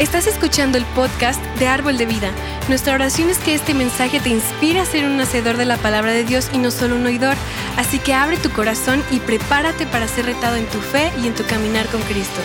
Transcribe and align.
Estás 0.00 0.26
escuchando 0.26 0.78
el 0.78 0.86
podcast 0.86 1.44
de 1.58 1.68
Árbol 1.68 1.98
de 1.98 2.06
Vida. 2.06 2.32
Nuestra 2.70 2.94
oración 2.94 3.28
es 3.28 3.36
que 3.36 3.54
este 3.54 3.74
mensaje 3.74 4.18
te 4.18 4.30
inspire 4.30 4.80
a 4.80 4.86
ser 4.86 5.04
un 5.04 5.20
hacedor 5.20 5.58
de 5.58 5.66
la 5.66 5.76
palabra 5.76 6.10
de 6.10 6.24
Dios 6.24 6.48
y 6.54 6.56
no 6.58 6.70
solo 6.70 6.96
un 6.96 7.04
oidor. 7.04 7.36
Así 7.76 7.98
que 7.98 8.14
abre 8.14 8.38
tu 8.38 8.50
corazón 8.50 9.04
y 9.10 9.20
prepárate 9.20 9.84
para 9.84 10.08
ser 10.08 10.24
retado 10.24 10.56
en 10.56 10.66
tu 10.70 10.78
fe 10.80 11.12
y 11.22 11.26
en 11.26 11.34
tu 11.34 11.44
caminar 11.44 11.86
con 11.88 12.00
Cristo. 12.04 12.40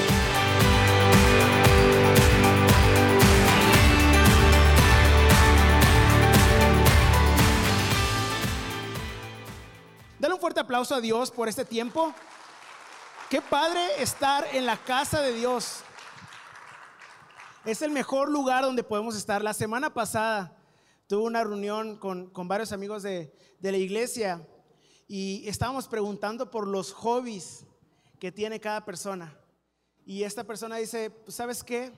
Dale 10.20 10.34
un 10.34 10.42
fuerte 10.42 10.60
aplauso 10.60 10.94
a 10.94 11.00
Dios 11.00 11.32
por 11.32 11.48
este 11.48 11.64
tiempo. 11.64 12.14
Qué 13.30 13.42
padre 13.42 13.80
estar 14.00 14.46
en 14.52 14.66
la 14.66 14.76
casa 14.76 15.22
de 15.22 15.32
Dios. 15.32 15.86
Es 17.66 17.82
el 17.82 17.90
mejor 17.90 18.30
lugar 18.30 18.64
donde 18.64 18.84
podemos 18.84 19.16
estar. 19.16 19.44
La 19.44 19.56
semana 19.56 19.92
pasada 19.92 20.56
tuve 21.08 21.24
una 21.24 21.44
reunión 21.44 21.98
con, 21.98 22.32
varios 22.48 22.72
amigos 22.72 23.02
de, 23.02 23.36
de 23.60 23.72
la 23.72 23.78
iglesia 23.80 24.48
y 25.08 25.48
estábamos 25.48 25.88
preguntando 25.88 26.52
por 26.52 26.68
los 26.68 26.94
hobbies 26.94 27.66
que 28.20 28.32
tiene 28.32 28.60
cada 28.60 28.86
persona. 28.86 29.36
Y 30.06 30.22
esta 30.22 30.44
persona 30.44 30.76
dice, 30.76 31.10
pues, 31.10 31.38
¿sabes 31.38 31.64
qué? 31.64 31.92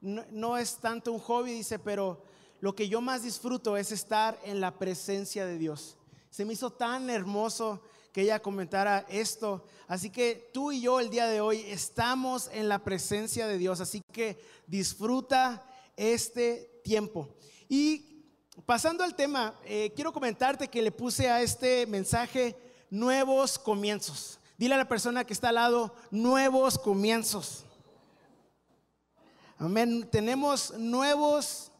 No, 0.00 0.24
no, 0.30 0.56
es 0.56 0.76
tanto 0.76 1.10
un 1.10 1.18
hobby, 1.18 1.54
dice, 1.54 1.80
pero 1.80 2.22
lo 2.60 2.76
que 2.76 2.88
yo 2.88 3.00
más 3.00 3.24
disfruto 3.24 3.76
es 3.76 3.90
estar 3.90 4.38
en 4.44 4.60
la 4.60 4.78
presencia 4.78 5.44
de 5.44 5.58
Dios. 5.58 5.98
Se 6.30 6.44
me 6.44 6.52
hizo 6.52 6.70
tan 6.70 7.10
hermoso 7.10 7.82
que 8.12 8.22
ella 8.22 8.40
comentara 8.40 9.06
esto. 9.08 9.64
Así 9.86 10.10
que 10.10 10.50
tú 10.52 10.72
y 10.72 10.80
yo 10.80 11.00
el 11.00 11.10
día 11.10 11.26
de 11.26 11.40
hoy 11.40 11.64
estamos 11.66 12.50
en 12.52 12.68
la 12.68 12.82
presencia 12.82 13.46
de 13.46 13.58
Dios. 13.58 13.80
Así 13.80 14.02
que 14.12 14.38
disfruta 14.66 15.64
este 15.96 16.80
tiempo. 16.82 17.28
Y 17.68 18.24
pasando 18.66 19.04
al 19.04 19.14
tema, 19.14 19.54
eh, 19.64 19.92
quiero 19.94 20.12
comentarte 20.12 20.68
que 20.68 20.82
le 20.82 20.92
puse 20.92 21.28
a 21.28 21.42
este 21.42 21.86
mensaje 21.86 22.56
nuevos 22.90 23.58
comienzos. 23.58 24.38
Dile 24.58 24.74
a 24.74 24.78
la 24.78 24.88
persona 24.88 25.24
que 25.24 25.32
está 25.32 25.50
al 25.50 25.54
lado, 25.54 25.94
nuevos 26.10 26.78
comienzos. 26.78 27.64
Amén. 29.56 30.08
Tenemos 30.10 30.72
nuevos 30.78 31.70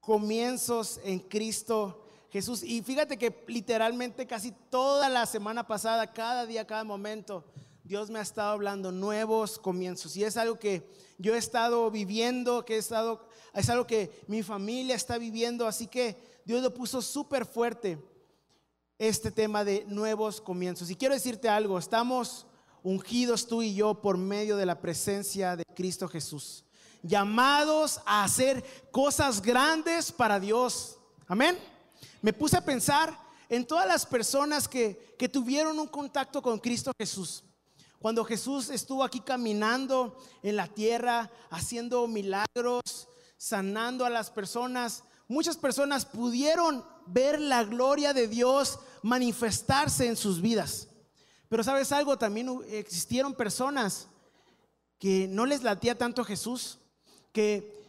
comienzos 0.00 1.00
en 1.04 1.20
Cristo 1.20 2.03
Jesús. 2.34 2.64
Y 2.64 2.82
fíjate 2.82 3.16
que 3.16 3.44
literalmente 3.46 4.26
casi 4.26 4.50
toda 4.68 5.08
la 5.08 5.24
semana 5.24 5.68
pasada, 5.68 6.12
cada 6.12 6.44
día, 6.44 6.66
cada 6.66 6.82
momento, 6.82 7.44
Dios 7.84 8.10
me 8.10 8.18
ha 8.18 8.22
estado 8.22 8.50
hablando 8.50 8.90
nuevos 8.90 9.56
comienzos. 9.56 10.16
Y 10.16 10.24
es 10.24 10.36
algo 10.36 10.58
que 10.58 10.84
yo 11.16 11.36
he 11.36 11.38
estado 11.38 11.88
viviendo, 11.92 12.64
que 12.64 12.74
he 12.74 12.78
estado, 12.78 13.24
es 13.54 13.70
algo 13.70 13.86
que 13.86 14.10
mi 14.26 14.42
familia 14.42 14.96
está 14.96 15.16
viviendo. 15.16 15.68
Así 15.68 15.86
que 15.86 16.16
Dios 16.44 16.60
lo 16.60 16.74
puso 16.74 17.02
súper 17.02 17.46
fuerte 17.46 18.02
este 18.98 19.30
tema 19.30 19.64
de 19.64 19.84
nuevos 19.86 20.40
comienzos. 20.40 20.90
Y 20.90 20.96
quiero 20.96 21.14
decirte 21.14 21.48
algo, 21.48 21.78
estamos 21.78 22.48
ungidos 22.82 23.46
tú 23.46 23.62
y 23.62 23.76
yo 23.76 24.02
por 24.02 24.18
medio 24.18 24.56
de 24.56 24.66
la 24.66 24.80
presencia 24.80 25.54
de 25.54 25.64
Cristo 25.76 26.08
Jesús. 26.08 26.64
Llamados 27.00 28.00
a 28.04 28.24
hacer 28.24 28.64
cosas 28.90 29.40
grandes 29.40 30.10
para 30.10 30.40
Dios. 30.40 30.98
Amén 31.28 31.73
me 32.22 32.32
puse 32.32 32.56
a 32.56 32.64
pensar 32.64 33.18
en 33.48 33.66
todas 33.66 33.86
las 33.86 34.06
personas 34.06 34.68
que, 34.68 35.14
que 35.18 35.28
tuvieron 35.28 35.78
un 35.78 35.88
contacto 35.88 36.42
con 36.42 36.58
Cristo 36.58 36.92
Jesús. 36.98 37.44
Cuando 37.98 38.24
Jesús 38.24 38.68
estuvo 38.68 39.02
aquí 39.02 39.20
caminando 39.20 40.18
en 40.42 40.56
la 40.56 40.68
tierra, 40.68 41.30
haciendo 41.50 42.06
milagros, 42.06 43.08
sanando 43.36 44.04
a 44.04 44.10
las 44.10 44.30
personas, 44.30 45.04
muchas 45.28 45.56
personas 45.56 46.04
pudieron 46.04 46.84
ver 47.06 47.40
la 47.40 47.64
gloria 47.64 48.12
de 48.12 48.28
Dios 48.28 48.78
manifestarse 49.02 50.06
en 50.06 50.16
sus 50.16 50.40
vidas. 50.40 50.88
Pero 51.48 51.62
sabes 51.62 51.92
algo, 51.92 52.18
también 52.18 52.50
existieron 52.68 53.34
personas 53.34 54.08
que 54.98 55.28
no 55.28 55.46
les 55.46 55.62
latía 55.62 55.96
tanto 55.96 56.24
Jesús, 56.24 56.78
que 57.32 57.83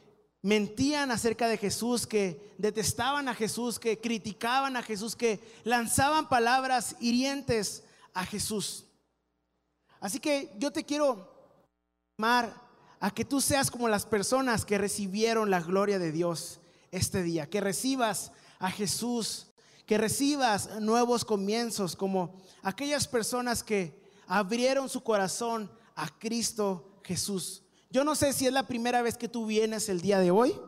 mentían 0.45 1.09
acerca 1.09 1.47
de 1.47 1.57
Jesús, 1.57 2.05
que 2.05 2.53
detestaban 2.59 3.27
a 3.27 3.33
Jesús, 3.33 3.79
que 3.79 3.99
criticaban 3.99 4.77
a 4.77 4.83
Jesús, 4.83 5.15
que 5.15 5.39
lanzaban 5.63 6.29
palabras 6.29 6.95
hirientes 6.99 7.83
a 8.13 8.27
Jesús. 8.27 8.85
Así 9.99 10.19
que 10.19 10.53
yo 10.59 10.71
te 10.71 10.83
quiero 10.83 11.33
llamar 12.15 12.61
a 12.99 13.09
que 13.09 13.25
tú 13.25 13.41
seas 13.41 13.71
como 13.71 13.89
las 13.89 14.05
personas 14.05 14.65
que 14.65 14.77
recibieron 14.77 15.49
la 15.49 15.61
gloria 15.61 15.97
de 15.97 16.11
Dios 16.11 16.59
este 16.91 17.23
día, 17.23 17.49
que 17.49 17.59
recibas 17.59 18.31
a 18.59 18.69
Jesús, 18.69 19.47
que 19.87 19.97
recibas 19.97 20.79
nuevos 20.79 21.25
comienzos, 21.25 21.95
como 21.95 22.39
aquellas 22.61 23.07
personas 23.07 23.63
que 23.63 23.99
abrieron 24.27 24.89
su 24.89 25.01
corazón 25.01 25.71
a 25.95 26.07
Cristo 26.19 26.99
Jesús. 27.03 27.64
Yo 27.89 28.03
no 28.03 28.15
sé 28.15 28.33
si 28.33 28.47
es 28.47 28.53
la 28.53 28.67
primera 28.67 29.01
vez 29.01 29.17
que 29.17 29.29
tú 29.29 29.45
vienes 29.45 29.89
el 29.89 30.01
día 30.01 30.19
de 30.19 30.31
hoy, 30.31 30.59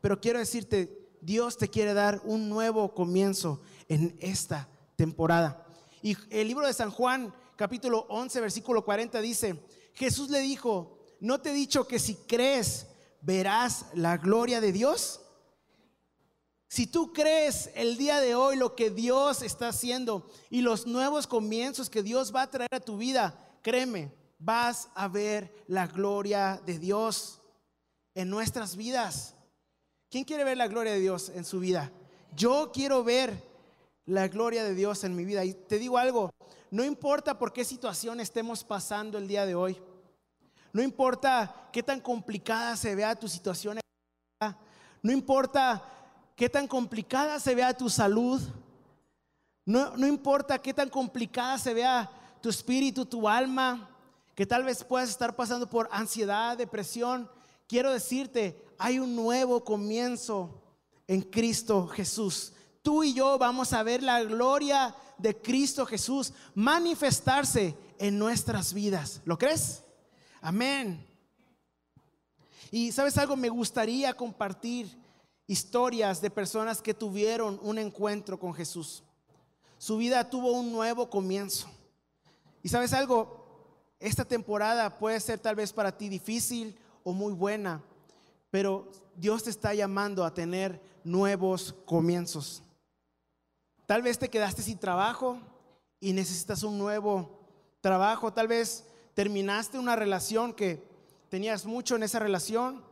pero 0.00 0.20
quiero 0.20 0.38
decirte, 0.38 1.06
Dios 1.20 1.56
te 1.56 1.68
quiere 1.68 1.94
dar 1.94 2.20
un 2.24 2.48
nuevo 2.48 2.94
comienzo 2.94 3.60
en 3.88 4.16
esta 4.20 4.68
temporada. 4.96 5.66
Y 6.02 6.16
el 6.30 6.48
libro 6.48 6.66
de 6.66 6.72
San 6.72 6.90
Juan, 6.90 7.34
capítulo 7.56 8.06
11, 8.08 8.40
versículo 8.40 8.84
40 8.84 9.20
dice, 9.20 9.60
Jesús 9.94 10.30
le 10.30 10.40
dijo, 10.40 10.98
¿no 11.20 11.40
te 11.40 11.50
he 11.50 11.54
dicho 11.54 11.86
que 11.86 11.98
si 11.98 12.14
crees 12.14 12.86
verás 13.22 13.86
la 13.94 14.16
gloria 14.18 14.60
de 14.60 14.72
Dios? 14.72 15.20
Si 16.68 16.86
tú 16.86 17.12
crees 17.12 17.70
el 17.74 17.96
día 17.96 18.20
de 18.20 18.34
hoy 18.34 18.56
lo 18.56 18.74
que 18.74 18.90
Dios 18.90 19.42
está 19.42 19.68
haciendo 19.68 20.28
y 20.50 20.60
los 20.60 20.86
nuevos 20.86 21.26
comienzos 21.26 21.88
que 21.88 22.02
Dios 22.02 22.34
va 22.34 22.42
a 22.42 22.50
traer 22.50 22.74
a 22.74 22.80
tu 22.80 22.96
vida, 22.96 23.50
créeme, 23.62 24.12
vas 24.38 24.88
a 24.94 25.08
ver 25.08 25.64
la 25.66 25.86
gloria 25.86 26.60
de 26.64 26.78
Dios 26.78 27.40
en 28.14 28.30
nuestras 28.30 28.76
vidas. 28.76 29.34
¿Quién 30.10 30.24
quiere 30.24 30.44
ver 30.44 30.56
la 30.56 30.68
gloria 30.68 30.92
de 30.92 31.00
Dios 31.00 31.30
en 31.30 31.44
su 31.44 31.60
vida? 31.60 31.90
Yo 32.34 32.70
quiero 32.72 33.02
ver 33.02 33.42
la 34.04 34.28
gloria 34.28 34.64
de 34.64 34.74
Dios 34.74 35.04
en 35.04 35.16
mi 35.16 35.24
vida. 35.24 35.44
Y 35.44 35.54
te 35.54 35.78
digo 35.78 35.98
algo, 35.98 36.30
no 36.70 36.84
importa 36.84 37.38
por 37.38 37.52
qué 37.52 37.64
situación 37.64 38.20
estemos 38.20 38.62
pasando 38.62 39.18
el 39.18 39.26
día 39.26 39.46
de 39.46 39.54
hoy. 39.54 39.80
No 40.72 40.82
importa 40.82 41.68
qué 41.72 41.82
tan 41.82 42.00
complicada 42.00 42.76
se 42.76 42.94
vea 42.94 43.16
tu 43.16 43.28
situación. 43.28 43.80
No 45.02 45.12
importa 45.12 45.82
qué 46.36 46.48
tan 46.48 46.68
complicada 46.68 47.40
se 47.40 47.54
vea 47.54 47.76
tu 47.76 47.88
salud. 47.88 48.40
No, 49.64 49.96
no 49.96 50.06
importa 50.06 50.58
qué 50.58 50.72
tan 50.72 50.88
complicada 50.88 51.58
se 51.58 51.74
vea 51.74 52.10
tu 52.40 52.48
espíritu, 52.48 53.04
tu 53.04 53.28
alma 53.28 53.95
que 54.36 54.46
tal 54.46 54.64
vez 54.64 54.84
puedas 54.84 55.08
estar 55.08 55.34
pasando 55.34 55.68
por 55.68 55.88
ansiedad, 55.90 56.58
depresión, 56.58 57.28
quiero 57.66 57.90
decirte, 57.90 58.62
hay 58.78 58.98
un 58.98 59.16
nuevo 59.16 59.64
comienzo 59.64 60.62
en 61.06 61.22
Cristo 61.22 61.86
Jesús. 61.88 62.52
Tú 62.82 63.02
y 63.02 63.14
yo 63.14 63.38
vamos 63.38 63.72
a 63.72 63.82
ver 63.82 64.02
la 64.02 64.22
gloria 64.22 64.94
de 65.16 65.40
Cristo 65.40 65.86
Jesús 65.86 66.34
manifestarse 66.54 67.76
en 67.98 68.18
nuestras 68.18 68.74
vidas. 68.74 69.22
¿Lo 69.24 69.38
crees? 69.38 69.82
Amén. 70.42 71.02
Y 72.70 72.92
sabes 72.92 73.16
algo, 73.16 73.36
me 73.36 73.48
gustaría 73.48 74.12
compartir 74.12 74.94
historias 75.46 76.20
de 76.20 76.30
personas 76.30 76.82
que 76.82 76.92
tuvieron 76.92 77.58
un 77.62 77.78
encuentro 77.78 78.38
con 78.38 78.52
Jesús. 78.52 79.02
Su 79.78 79.96
vida 79.96 80.28
tuvo 80.28 80.52
un 80.52 80.72
nuevo 80.72 81.08
comienzo. 81.08 81.68
Y 82.62 82.68
sabes 82.68 82.92
algo, 82.92 83.45
esta 83.98 84.24
temporada 84.24 84.98
puede 84.98 85.20
ser 85.20 85.38
tal 85.38 85.56
vez 85.56 85.72
para 85.72 85.96
ti 85.96 86.08
difícil 86.08 86.78
o 87.02 87.12
muy 87.12 87.32
buena, 87.32 87.82
pero 88.50 88.90
Dios 89.14 89.44
te 89.44 89.50
está 89.50 89.72
llamando 89.74 90.24
a 90.24 90.34
tener 90.34 90.80
nuevos 91.04 91.74
comienzos. 91.84 92.62
Tal 93.86 94.02
vez 94.02 94.18
te 94.18 94.28
quedaste 94.28 94.62
sin 94.62 94.78
trabajo 94.78 95.38
y 96.00 96.12
necesitas 96.12 96.62
un 96.62 96.76
nuevo 96.76 97.40
trabajo. 97.80 98.32
Tal 98.32 98.48
vez 98.48 98.84
terminaste 99.14 99.78
una 99.78 99.96
relación 99.96 100.52
que 100.52 100.82
tenías 101.28 101.64
mucho 101.64 101.96
en 101.96 102.02
esa 102.02 102.18
relación. 102.18 102.84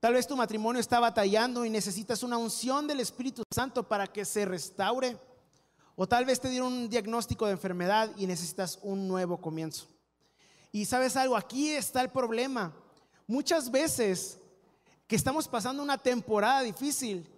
Tal 0.00 0.12
vez 0.12 0.26
tu 0.26 0.36
matrimonio 0.36 0.80
está 0.80 1.00
batallando 1.00 1.64
y 1.64 1.70
necesitas 1.70 2.22
una 2.22 2.36
unción 2.36 2.86
del 2.86 3.00
Espíritu 3.00 3.42
Santo 3.50 3.88
para 3.88 4.06
que 4.06 4.24
se 4.26 4.44
restaure. 4.44 5.16
O 5.96 6.06
tal 6.06 6.26
vez 6.26 6.40
te 6.40 6.50
dieron 6.50 6.72
un 6.72 6.88
diagnóstico 6.90 7.46
de 7.46 7.52
enfermedad 7.52 8.10
y 8.16 8.26
necesitas 8.26 8.78
un 8.82 9.08
nuevo 9.08 9.40
comienzo. 9.40 9.93
Y 10.74 10.86
sabes 10.86 11.16
algo, 11.16 11.36
aquí 11.36 11.70
está 11.70 12.00
el 12.00 12.10
problema. 12.10 12.72
Muchas 13.28 13.70
veces 13.70 14.40
que 15.06 15.14
estamos 15.14 15.46
pasando 15.46 15.80
una 15.80 15.96
temporada 15.96 16.62
difícil, 16.62 17.30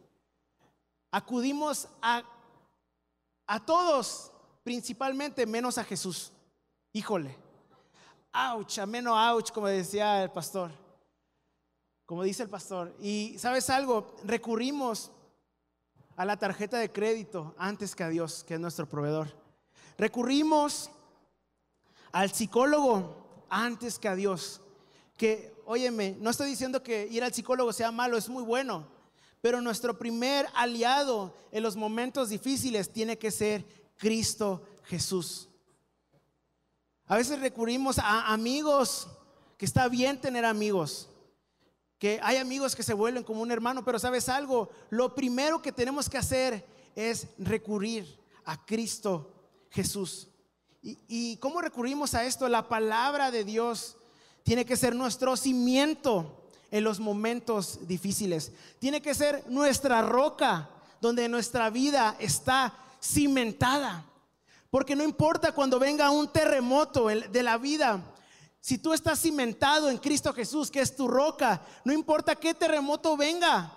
acudimos 1.11 1.87
a, 2.01 2.23
a 3.47 3.63
todos, 3.63 4.33
principalmente 4.65 5.45
menos 5.45 5.77
a 5.77 5.85
Jesús. 5.85 6.33
Híjole, 6.95 7.37
ouch, 8.33 8.79
menos 8.87 9.15
ouch, 9.15 9.51
como 9.51 9.67
decía 9.67 10.23
el 10.23 10.31
pastor. 10.31 10.71
como 12.07 12.23
dice 12.23 12.45
el 12.45 12.49
pastor. 12.49 12.97
Y 13.03 13.37
sabes 13.39 13.69
algo, 13.69 14.17
recurrimos 14.25 15.11
a 16.17 16.25
la 16.25 16.39
tarjeta 16.39 16.79
de 16.79 16.91
crédito 16.91 17.55
antes 17.59 17.95
que 17.95 18.03
a 18.03 18.09
Dios, 18.09 18.45
que 18.45 18.55
es 18.55 18.61
nuestro 18.61 18.89
proveedor. 18.89 19.29
Recurrimos 19.99 20.89
al 22.13 22.33
psicólogo 22.33 23.26
antes 23.49 23.99
que 23.99 24.09
a 24.09 24.15
Dios. 24.15 24.61
Que, 25.17 25.55
óyeme, 25.65 26.17
no 26.21 26.31
estoy 26.31 26.49
diciendo 26.49 26.83
que 26.83 27.09
ir 27.11 27.25
al 27.25 27.33
psicólogo 27.33 27.73
sea 27.73 27.91
malo, 27.91 28.17
es 28.17 28.29
muy 28.29 28.43
bueno. 28.43 28.87
Pero 29.41 29.61
nuestro 29.61 29.99
primer 29.99 30.47
aliado 30.55 31.35
en 31.53 31.63
los 31.63 31.77
momentos 31.77 32.29
difíciles 32.29 32.93
tiene 32.93 33.19
que 33.19 33.31
ser 33.31 33.65
Cristo 33.97 34.63
Jesús. 34.85 35.49
A 37.07 37.17
veces 37.17 37.41
recurrimos 37.41 37.99
a 37.99 38.33
amigos, 38.33 39.09
que 39.57 39.65
está 39.65 39.89
bien 39.89 40.21
tener 40.21 40.45
amigos, 40.45 41.09
que 41.99 42.19
hay 42.23 42.37
amigos 42.37 42.75
que 42.75 42.83
se 42.83 42.95
vuelven 42.95 43.23
como 43.23 43.41
un 43.41 43.51
hermano, 43.51 43.85
pero 43.85 43.99
sabes 43.99 44.29
algo, 44.29 44.69
lo 44.91 45.15
primero 45.15 45.63
que 45.63 45.73
tenemos 45.73 46.11
que 46.11 46.19
hacer 46.19 46.67
es 46.95 47.29
recurrir 47.39 48.19
a 48.45 48.65
Cristo 48.65 49.33
Jesús. 49.71 50.29
¿Y, 51.09 51.37
cómo 51.39 51.61
recurrimos 51.61 52.15
a 52.15 52.25
esto? 52.25 52.49
La 52.49 52.69
palabra 52.69 53.33
de 53.33 53.43
Dios 53.43 53.97
tiene 54.45 54.65
que 54.65 54.77
ser 54.77 54.95
nuestro 54.95 55.37
cimiento 55.37 56.45
en 56.71 56.85
los 56.85 57.01
momentos 57.01 57.89
difíciles. 57.89 58.53
Tiene 58.79 59.03
que 59.03 59.13
ser 59.13 59.45
nuestra 59.49 60.01
roca 60.03 60.71
donde 61.01 61.29
nuestra 61.29 61.71
vida 61.71 62.15
está 62.21 62.73
cimentada. 63.03 64.05
Porque 64.71 64.95
no 64.95 65.03
importa 65.03 65.51
cuando 65.51 65.81
venga 65.81 66.13
un 66.13 66.29
terremoto 66.29 67.09
de 67.09 67.43
la 67.43 67.59
vida, 67.59 68.01
si 68.61 68.79
tú 68.79 68.93
estás 68.93 69.21
cimentado 69.21 69.91
en 69.91 69.99
Cristo 69.99 70.33
Jesús, 70.33 70.71
que 70.71 70.83
es 70.83 70.95
tu 70.95 71.09
roca, 71.09 71.63
no 71.85 71.93
importa 71.93 72.37
qué 72.37 72.55
terremoto 72.55 73.17
venga, 73.17 73.77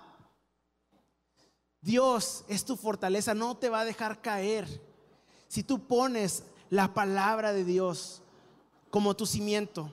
Dios 1.80 2.44
es 2.46 2.64
tu 2.64 2.76
fortaleza, 2.76 3.34
no 3.34 3.56
te 3.56 3.68
va 3.68 3.80
a 3.80 3.84
dejar 3.84 4.20
caer. 4.20 4.68
Si 5.48 5.64
tú 5.64 5.88
pones 5.88 6.44
la 6.70 6.94
palabra 6.94 7.52
de 7.52 7.64
Dios 7.64 8.22
como 8.90 9.14
tu 9.14 9.26
cimiento, 9.26 9.92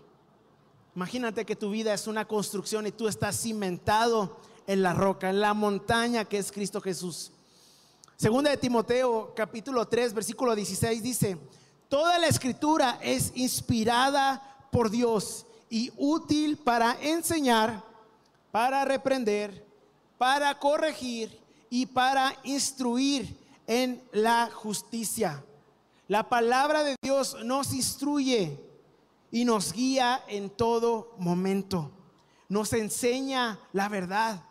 imagínate 0.95 1.45
que 1.45 1.55
tu 1.55 1.71
vida 1.71 1.93
es 1.93 2.07
una 2.07 2.25
construcción 2.25 2.87
y 2.87 2.91
tú 2.91 3.07
estás 3.07 3.41
cimentado 3.41 4.37
en 4.67 4.81
la 4.83 4.93
roca, 4.93 5.29
en 5.29 5.41
la 5.41 5.53
montaña 5.53 6.25
que 6.25 6.37
es 6.37 6.51
Cristo 6.51 6.79
Jesús. 6.79 7.31
Segunda 8.15 8.51
de 8.51 8.57
Timoteo, 8.57 9.33
capítulo 9.35 9.87
3, 9.87 10.13
versículo 10.13 10.55
16 10.55 11.03
dice, 11.03 11.37
toda 11.89 12.17
la 12.17 12.27
escritura 12.27 12.99
es 13.01 13.31
inspirada 13.35 14.67
por 14.71 14.89
Dios 14.89 15.45
y 15.69 15.91
útil 15.97 16.57
para 16.57 16.97
enseñar, 17.01 17.83
para 18.51 18.85
reprender, 18.85 19.65
para 20.17 20.57
corregir 20.57 21.39
y 21.69 21.85
para 21.85 22.35
instruir 22.43 23.37
en 23.67 24.01
la 24.11 24.49
justicia. 24.51 25.43
La 26.07 26.29
palabra 26.29 26.83
de 26.83 26.95
Dios 27.01 27.37
nos 27.43 27.73
instruye 27.73 28.59
y 29.29 29.43
nos 29.43 29.73
guía 29.73 30.23
en 30.27 30.49
todo 30.49 31.13
momento. 31.17 31.91
Nos 32.47 32.71
enseña 32.73 33.59
la 33.73 33.89
verdad. 33.89 34.41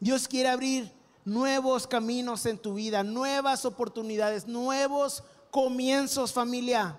Dios 0.00 0.26
quiere 0.26 0.48
abrir 0.48 0.92
nuevos 1.24 1.86
caminos 1.86 2.46
en 2.46 2.58
tu 2.58 2.74
vida, 2.74 3.02
nuevas 3.02 3.64
oportunidades, 3.64 4.46
nuevos 4.46 5.22
comienzos 5.50 6.32
familia. 6.32 6.98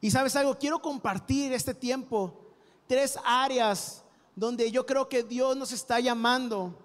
Y 0.00 0.10
sabes 0.10 0.36
algo, 0.36 0.58
quiero 0.58 0.80
compartir 0.80 1.52
este 1.52 1.74
tiempo, 1.74 2.34
tres 2.86 3.18
áreas 3.24 4.04
donde 4.36 4.70
yo 4.70 4.86
creo 4.86 5.08
que 5.08 5.22
Dios 5.22 5.56
nos 5.56 5.72
está 5.72 5.98
llamando 6.00 6.78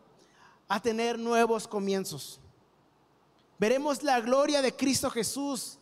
a 0.67 0.81
tener 0.81 1.19
nuevos 1.19 1.67
comienzos. 1.67 2.39
Veremos 3.59 4.03
la 4.03 4.19
gloria 4.19 4.61
de 4.61 4.75
Cristo 4.75 5.09
Jesús 5.09 5.77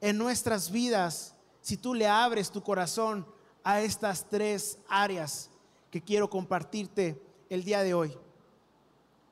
en 0.00 0.16
nuestras 0.16 0.70
vidas 0.70 1.34
si 1.60 1.76
tú 1.76 1.94
le 1.94 2.06
abres 2.06 2.50
tu 2.50 2.62
corazón 2.62 3.26
a 3.62 3.80
estas 3.80 4.28
tres 4.28 4.78
áreas 4.88 5.50
que 5.90 6.02
quiero 6.02 6.30
compartirte 6.30 7.20
el 7.48 7.64
día 7.64 7.82
de 7.82 7.94
hoy. 7.94 8.16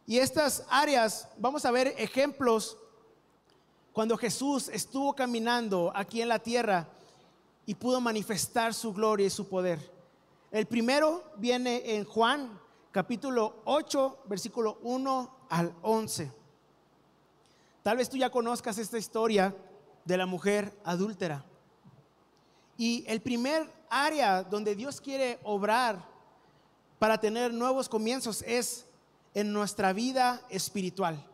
Y 0.07 0.19
estas 0.19 0.65
áreas, 0.69 1.29
vamos 1.39 1.65
a 1.65 1.71
ver 1.71 1.95
ejemplos 1.99 2.79
cuando 3.93 4.17
Jesús 4.17 4.69
estuvo 4.69 5.15
caminando 5.15 5.93
aquí 5.95 6.23
en 6.23 6.29
la 6.29 6.39
tierra 6.39 6.89
y 7.67 7.75
pudo 7.75 8.01
manifestar 8.01 8.73
su 8.75 8.93
gloria 8.93 9.27
y 9.27 9.31
su 9.31 9.49
poder. 9.49 9.93
El 10.51 10.67
primero 10.67 11.25
viene 11.37 11.97
en 11.97 12.05
Juan 12.05 12.59
capítulo 12.91 13.61
8, 13.65 14.21
versículo 14.27 14.79
1 14.83 15.37
al 15.51 15.75
11. 15.83 16.33
Tal 17.89 17.97
vez 17.97 18.11
tú 18.11 18.19
ya 18.19 18.29
conozcas 18.29 18.77
esta 18.77 18.99
historia 18.99 19.57
de 20.05 20.19
la 20.19 20.27
mujer 20.27 20.79
adúltera. 20.85 21.43
Y 22.77 23.03
el 23.07 23.23
primer 23.23 23.67
área 23.89 24.43
donde 24.43 24.77
Dios 24.77 25.01
quiere 25.01 25.39
obrar 25.43 26.07
para 26.99 27.17
tener 27.19 27.51
nuevos 27.51 27.89
comienzos 27.89 28.45
es 28.47 28.85
en 29.33 29.55
nuestra 29.55 29.95
vida 29.95 30.43
espiritual. 30.51 31.25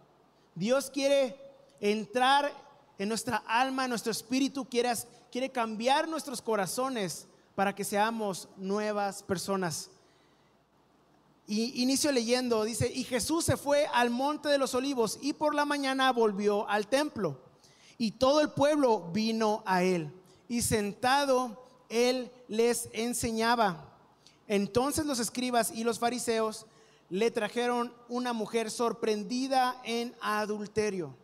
Dios 0.54 0.92
quiere 0.92 1.36
entrar 1.80 2.52
en 2.98 3.08
nuestra 3.08 3.38
alma, 3.48 3.82
en 3.82 3.90
nuestro 3.90 4.12
espíritu, 4.12 4.64
quiere, 4.64 4.92
quiere 5.32 5.50
cambiar 5.50 6.06
nuestros 6.06 6.40
corazones 6.40 7.26
para 7.56 7.74
que 7.74 7.82
seamos 7.82 8.48
nuevas 8.56 9.24
personas. 9.24 9.90
Y 11.46 11.82
inicio 11.82 12.10
leyendo, 12.10 12.64
dice, 12.64 12.90
y 12.90 13.04
Jesús 13.04 13.44
se 13.44 13.56
fue 13.56 13.86
al 13.92 14.10
monte 14.10 14.48
de 14.48 14.58
los 14.58 14.74
olivos 14.74 15.18
y 15.20 15.34
por 15.34 15.54
la 15.54 15.64
mañana 15.64 16.10
volvió 16.12 16.68
al 16.68 16.86
templo. 16.86 17.38
Y 17.98 18.12
todo 18.12 18.40
el 18.40 18.50
pueblo 18.50 19.10
vino 19.12 19.62
a 19.66 19.82
él. 19.82 20.10
Y 20.48 20.62
sentado, 20.62 21.62
él 21.88 22.30
les 22.48 22.88
enseñaba. 22.92 23.90
Entonces 24.48 25.06
los 25.06 25.18
escribas 25.18 25.70
y 25.70 25.84
los 25.84 25.98
fariseos 25.98 26.66
le 27.10 27.30
trajeron 27.30 27.92
una 28.08 28.32
mujer 28.32 28.70
sorprendida 28.70 29.80
en 29.84 30.14
adulterio. 30.20 31.14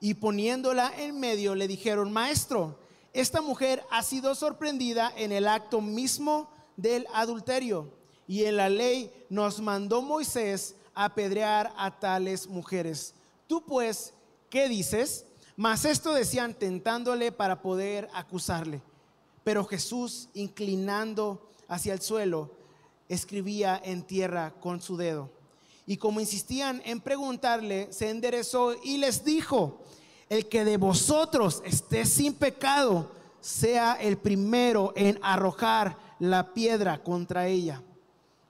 Y 0.00 0.14
poniéndola 0.14 0.92
en 0.98 1.20
medio 1.20 1.54
le 1.54 1.68
dijeron, 1.68 2.10
maestro, 2.10 2.78
esta 3.12 3.42
mujer 3.42 3.84
ha 3.90 4.02
sido 4.02 4.34
sorprendida 4.34 5.12
en 5.16 5.30
el 5.30 5.46
acto 5.46 5.80
mismo 5.80 6.50
del 6.76 7.06
adulterio. 7.12 7.92
Y 8.32 8.46
en 8.46 8.56
la 8.56 8.70
ley 8.70 9.12
nos 9.28 9.60
mandó 9.60 10.00
Moisés 10.00 10.74
apedrear 10.94 11.70
a 11.76 11.90
tales 11.90 12.46
mujeres. 12.46 13.12
Tú 13.46 13.62
pues, 13.62 14.14
¿qué 14.48 14.70
dices? 14.70 15.26
Mas 15.54 15.84
esto 15.84 16.14
decían 16.14 16.54
tentándole 16.54 17.30
para 17.30 17.60
poder 17.60 18.08
acusarle. 18.14 18.80
Pero 19.44 19.66
Jesús, 19.66 20.30
inclinando 20.32 21.46
hacia 21.68 21.92
el 21.92 22.00
suelo, 22.00 22.50
escribía 23.06 23.78
en 23.84 24.02
tierra 24.02 24.54
con 24.60 24.80
su 24.80 24.96
dedo. 24.96 25.28
Y 25.86 25.98
como 25.98 26.18
insistían 26.18 26.80
en 26.86 27.02
preguntarle, 27.02 27.92
se 27.92 28.08
enderezó 28.08 28.74
y 28.82 28.96
les 28.96 29.26
dijo, 29.26 29.82
el 30.30 30.48
que 30.48 30.64
de 30.64 30.78
vosotros 30.78 31.60
esté 31.66 32.06
sin 32.06 32.32
pecado, 32.32 33.10
sea 33.42 33.92
el 34.00 34.16
primero 34.16 34.94
en 34.96 35.18
arrojar 35.20 35.98
la 36.18 36.54
piedra 36.54 37.02
contra 37.02 37.46
ella. 37.46 37.82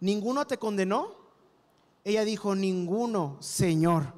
¿Ninguno 0.00 0.46
te 0.46 0.58
condenó? 0.58 1.16
Ella 2.04 2.24
dijo, 2.24 2.54
ninguno, 2.54 3.36
Señor. 3.40 4.14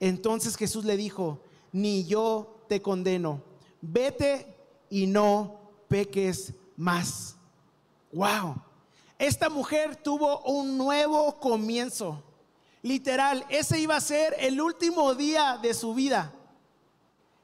Entonces 0.00 0.56
Jesús 0.56 0.84
le 0.84 0.96
dijo, 0.96 1.40
ni 1.72 2.04
yo 2.04 2.64
te 2.68 2.82
condeno, 2.82 3.40
vete 3.80 4.54
y 4.90 5.06
no 5.06 5.60
peques 5.88 6.52
más. 6.76 7.36
Wow. 8.12 8.56
Esta 9.18 9.48
mujer 9.48 9.96
tuvo 9.96 10.40
un 10.40 10.76
nuevo 10.76 11.38
comienzo. 11.38 12.22
Literal, 12.82 13.46
ese 13.48 13.78
iba 13.78 13.94
a 13.94 14.00
ser 14.00 14.34
el 14.38 14.60
último 14.60 15.14
día 15.14 15.58
de 15.62 15.72
su 15.72 15.94
vida. 15.94 16.32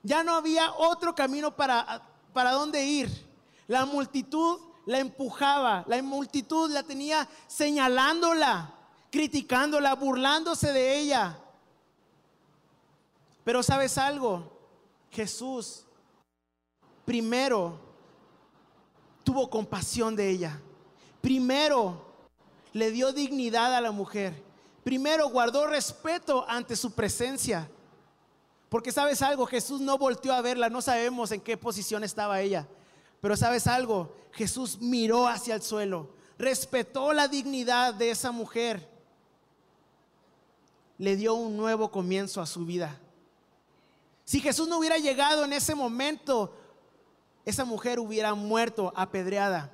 Ya 0.03 0.25
no 0.25 0.35
había 0.35 0.73
otro 0.73 1.15
camino 1.15 1.55
para, 1.55 2.03
para 2.33 2.53
dónde 2.53 2.85
ir. 2.85 3.27
La 3.69 3.87
multitud 3.87 4.59
la 4.89 5.01
empujaba, 5.01 5.85
la 5.87 6.03
multitud 6.03 6.71
la 6.71 6.83
tenía 6.83 7.29
señalándola, 7.47 8.73
criticándola, 9.11 9.95
burlándose 9.95 10.73
de 10.73 10.99
ella. 10.99 11.39
Pero 13.45 13.63
sabes 13.63 13.99
algo, 13.99 14.51
Jesús 15.11 15.85
primero 17.05 17.79
tuvo 19.25 19.51
compasión 19.51 20.17
de 20.17 20.31
ella. 20.31 20.59
Primero 21.21 22.07
le 22.73 22.91
dio 22.91 23.13
dignidad 23.13 23.75
a 23.75 23.83
la 23.83 23.91
mujer. 23.91 24.43
Primero 24.85 25.29
guardó 25.29 25.67
respeto 25.67 26.47
ante 26.49 26.75
su 26.77 26.93
presencia. 26.93 27.71
Porque 28.71 28.91
sabes 28.91 29.21
algo, 29.21 29.45
Jesús 29.45 29.83
no 29.83 29.99
volteó 29.99 30.33
a 30.33 30.41
verla, 30.41 30.71
no 30.71 30.81
sabemos 30.81 31.31
en 31.31 31.43
qué 31.43 31.59
posición 31.59 32.05
estaba 32.05 32.41
ella. 32.41 32.67
Pero 33.21 33.37
sabes 33.37 33.67
algo, 33.67 34.15
Jesús 34.33 34.79
miró 34.81 35.27
hacia 35.27 35.55
el 35.55 35.63
suelo, 35.63 36.11
respetó 36.39 37.13
la 37.13 37.29
dignidad 37.29 37.95
de 37.95 38.11
esa 38.11 38.31
mujer, 38.31 38.89
le 40.99 41.17
dio 41.17 41.35
un 41.35 41.57
nuevo 41.57 41.91
comienzo 41.91 42.41
a 42.41 42.47
su 42.47 42.65
vida. 42.65 42.99
Si 44.25 44.41
Jesús 44.41 44.69
no 44.69 44.79
hubiera 44.79 44.99
llegado 44.99 45.45
en 45.45 45.53
ese 45.53 45.75
momento, 45.75 46.55
esa 47.45 47.65
mujer 47.65 47.99
hubiera 47.99 48.35
muerto 48.35 48.93
apedreada. 48.95 49.73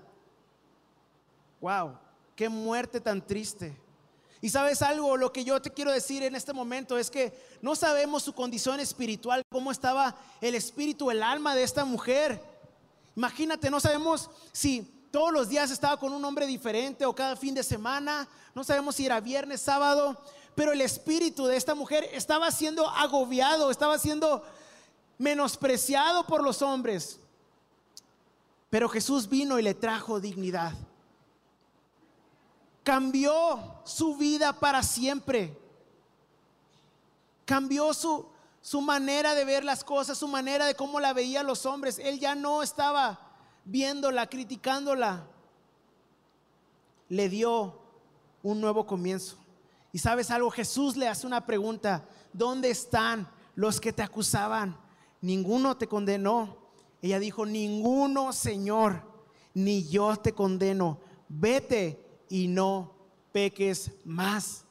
Wow, 1.61 1.99
qué 2.37 2.49
muerte 2.49 3.01
tan 3.01 3.27
triste. 3.27 3.77
Y 4.41 4.51
sabes 4.51 4.83
algo, 4.83 5.17
lo 5.17 5.33
que 5.33 5.43
yo 5.43 5.61
te 5.61 5.71
quiero 5.71 5.91
decir 5.91 6.23
en 6.23 6.37
este 6.37 6.53
momento 6.53 6.99
es 6.99 7.11
que 7.11 7.33
no 7.63 7.75
sabemos 7.75 8.23
su 8.23 8.35
condición 8.35 8.79
espiritual, 8.79 9.43
cómo 9.51 9.73
estaba 9.73 10.15
el 10.43 10.55
espíritu, 10.55 11.11
el 11.11 11.23
alma 11.23 11.55
de 11.55 11.63
esta 11.63 11.85
mujer. 11.85 12.41
Imagínate, 13.17 13.71
no 13.71 13.81
sabemos 13.81 14.31
si 14.53 14.83
todos 15.11 15.33
los 15.33 15.49
días 15.49 15.71
estaba 15.71 15.97
con 15.97 16.13
un 16.13 16.25
hombre 16.25 16.47
diferente 16.47 17.07
o 17.07 17.15
cada 17.15 17.37
fin 17.37 17.55
de 17.55 17.63
semana, 17.63 18.29
no 18.55 18.65
sabemos 18.65 18.97
si 18.97 19.07
era 19.07 19.21
viernes, 19.21 19.61
sábado, 19.61 20.17
pero 20.55 20.73
el 20.73 20.81
espíritu 20.81 21.47
de 21.47 21.57
esta 21.57 21.75
mujer 21.75 22.09
estaba 22.13 22.51
siendo 22.51 22.89
agobiado, 22.89 23.71
estaba 23.71 23.99
siendo 23.99 24.45
menospreciado 25.19 26.27
por 26.27 26.43
los 26.43 26.63
hombres. 26.63 27.21
Pero 28.71 28.89
Jesús 28.89 29.29
vino 29.29 29.59
y 29.59 29.63
le 29.63 29.75
trajo 29.75 30.21
dignidad 30.21 30.75
cambió 32.85 33.81
su 33.85 34.15
vida 34.17 34.53
para 34.53 34.83
siempre. 34.83 35.59
Cambió 37.45 37.93
su, 37.95 38.27
su 38.65 38.81
manera 38.81 39.35
de 39.35 39.45
ver 39.45 39.63
las 39.63 39.85
cosas, 39.85 40.17
su 40.17 40.27
manera 40.27 40.65
de 40.65 40.75
cómo 40.75 40.99
la 40.99 41.13
veían 41.13 41.47
los 41.47 41.67
hombres. 41.67 41.99
Él 41.99 42.19
ya 42.19 42.35
no 42.35 42.63
estaba 42.63 43.21
viéndola, 43.67 44.27
criticándola. 44.27 45.27
Le 47.11 47.29
dio 47.29 47.79
un 48.43 48.63
nuevo 48.63 48.87
comienzo. 48.87 49.37
Y 49.93 49.99
sabes 49.99 50.31
algo, 50.31 50.51
Jesús 50.51 50.97
le 50.97 51.09
hace 51.09 51.27
una 51.27 51.45
pregunta. 51.45 52.09
¿Dónde 52.33 52.71
están 52.71 53.29
los 53.55 53.83
que 53.83 53.93
te 53.93 54.03
acusaban? 54.03 54.79
Ninguno 55.21 55.77
te 55.77 55.87
condenó. 55.87 56.57
Ella 57.03 57.19
dijo, 57.19 57.45
ninguno, 57.45 58.33
Señor, 58.33 59.03
ni 59.53 59.87
yo 59.87 60.17
te 60.17 60.33
condeno. 60.33 61.01
Vete 61.29 62.03
y 62.31 62.49
no 62.49 62.95
peques 63.31 63.91
más. 64.07 64.65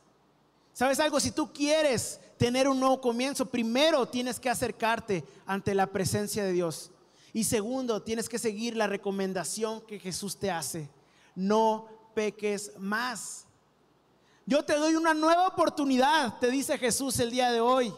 ¿Sabes 0.73 0.99
algo? 0.99 1.19
Si 1.19 1.29
tú 1.29 1.53
quieres 1.53 2.19
tener 2.37 2.67
un 2.67 2.79
nuevo 2.79 2.99
comienzo, 2.99 3.45
primero 3.45 4.07
tienes 4.07 4.39
que 4.39 4.49
acercarte 4.49 5.23
ante 5.45 5.73
la 5.73 5.87
presencia 5.87 6.43
de 6.43 6.51
Dios. 6.53 6.91
Y 7.33 7.45
segundo, 7.45 8.01
tienes 8.01 8.29
que 8.29 8.37
seguir 8.37 8.75
la 8.75 8.87
recomendación 8.87 9.81
que 9.81 9.99
Jesús 9.99 10.37
te 10.37 10.51
hace. 10.51 10.89
No 11.35 11.87
peques 12.13 12.71
más. 12.77 13.47
Yo 14.45 14.63
te 14.63 14.75
doy 14.75 14.95
una 14.95 15.13
nueva 15.13 15.47
oportunidad, 15.47 16.37
te 16.39 16.51
dice 16.51 16.77
Jesús 16.77 17.19
el 17.19 17.31
día 17.31 17.51
de 17.51 17.61
hoy. 17.61 17.93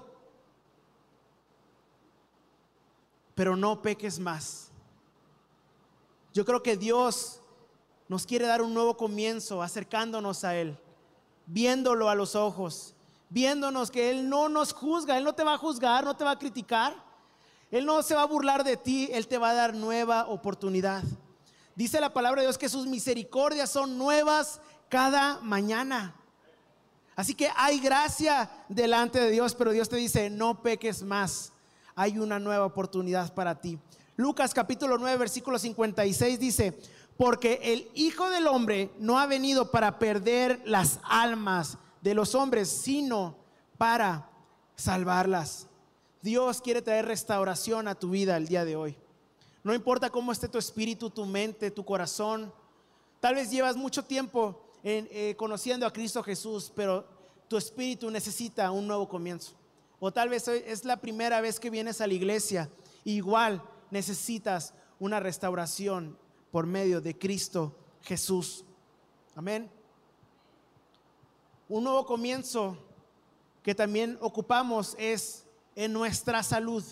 Pero 3.34 3.56
no 3.58 3.82
peques 3.82 4.20
más. 4.20 4.70
Yo 6.34 6.46
creo 6.46 6.64
que 6.64 6.78
Dios 6.78 7.42
nos 8.08 8.26
quiere 8.26 8.46
dar 8.46 8.62
un 8.62 8.74
nuevo 8.74 8.96
comienzo 8.96 9.62
acercándonos 9.62 10.44
a 10.44 10.56
Él, 10.56 10.78
viéndolo 11.46 12.10
a 12.10 12.16
los 12.16 12.36
ojos, 12.36 12.95
viéndonos 13.30 13.92
que 13.92 14.10
Él 14.10 14.30
no 14.30 14.50
nos 14.50 14.74
juzga, 14.74 15.18
Él 15.18 15.24
no 15.24 15.34
te 15.34 15.44
va 15.44 15.54
a 15.54 15.58
juzgar, 15.58 16.04
no 16.04 16.16
te 16.16 16.24
va 16.24 16.32
a 16.32 16.40
criticar, 16.40 16.96
Él 17.72 17.86
no 17.86 18.02
se 18.04 18.16
va 18.16 18.24
a 18.24 18.28
burlar 18.28 18.64
de 18.64 18.78
ti, 18.78 19.10
Él 19.12 19.28
te 19.28 19.38
va 19.38 19.52
a 19.52 19.54
dar 19.56 19.74
nueva 19.74 20.28
oportunidad. 20.28 21.04
Dice 21.76 22.00
la 22.00 22.14
palabra 22.14 22.42
de 22.42 22.48
Dios 22.48 22.58
que 22.58 22.70
sus 22.70 22.88
misericordias 22.88 23.70
son 23.70 23.98
nuevas 23.98 24.62
cada 24.90 25.40
mañana. 25.42 26.16
Así 27.16 27.34
que 27.34 27.50
hay 27.56 27.80
gracia 27.80 28.50
delante 28.70 29.20
de 29.20 29.32
Dios, 29.32 29.56
pero 29.56 29.72
Dios 29.72 29.90
te 29.90 29.96
dice, 29.96 30.30
no 30.30 30.62
peques 30.62 31.04
más. 31.04 31.52
Hay 31.96 32.20
una 32.20 32.40
nueva 32.40 32.66
oportunidad 32.66 33.34
para 33.34 33.60
ti. 33.60 33.80
Lucas 34.18 34.54
capítulo 34.54 34.98
9, 34.98 35.18
versículo 35.18 35.60
56 35.60 36.40
dice, 36.40 36.80
porque 37.18 37.60
el 37.64 37.90
Hijo 37.94 38.30
del 38.30 38.48
Hombre 38.48 38.92
no 39.00 39.20
ha 39.20 39.26
venido 39.26 39.72
para 39.72 40.00
perder 40.00 40.62
las 40.66 41.00
almas 41.04 41.78
de 42.06 42.14
los 42.14 42.36
hombres, 42.36 42.70
sino 42.70 43.36
para 43.80 44.30
salvarlas. 44.76 45.68
Dios 46.22 46.62
quiere 46.62 46.84
traer 46.84 47.08
restauración 47.08 47.88
a 47.88 47.96
tu 47.96 48.12
vida 48.12 48.38
el 48.38 48.48
día 48.48 48.64
de 48.64 48.76
hoy. 48.76 48.96
No 49.64 49.74
importa 49.74 50.12
cómo 50.12 50.32
esté 50.32 50.48
tu 50.48 50.60
espíritu, 50.60 51.10
tu 51.10 51.26
mente, 51.26 51.72
tu 51.72 51.84
corazón. 51.84 52.54
Tal 53.20 53.34
vez 53.34 53.50
llevas 53.50 53.76
mucho 53.76 54.06
tiempo 54.06 54.62
eh, 54.84 55.34
conociendo 55.36 55.88
a 55.88 55.92
Cristo 55.92 56.22
Jesús, 56.22 56.72
pero 56.76 57.08
tu 57.48 57.58
espíritu 57.58 58.12
necesita 58.12 58.70
un 58.70 58.86
nuevo 58.86 59.10
comienzo. 59.10 59.56
O 60.00 60.14
tal 60.14 60.30
vez 60.30 60.48
es 60.48 60.86
la 60.86 60.98
primera 60.98 61.42
vez 61.42 61.60
que 61.60 61.72
vienes 61.72 62.02
a 62.02 62.06
la 62.08 62.14
iglesia. 62.14 62.70
Igual 63.04 63.64
necesitas 63.90 64.76
una 65.00 65.20
restauración 65.20 66.16
por 66.52 66.68
medio 66.68 67.02
de 67.02 67.18
Cristo 67.18 67.76
Jesús. 68.04 68.64
Amén. 69.34 69.72
Un 71.68 71.84
nuevo 71.84 72.06
comienzo 72.06 72.78
que 73.64 73.74
también 73.74 74.20
ocupamos 74.22 74.96
es 75.00 75.48
en 75.76 75.92
nuestra 75.92 76.44
salud. 76.44 76.84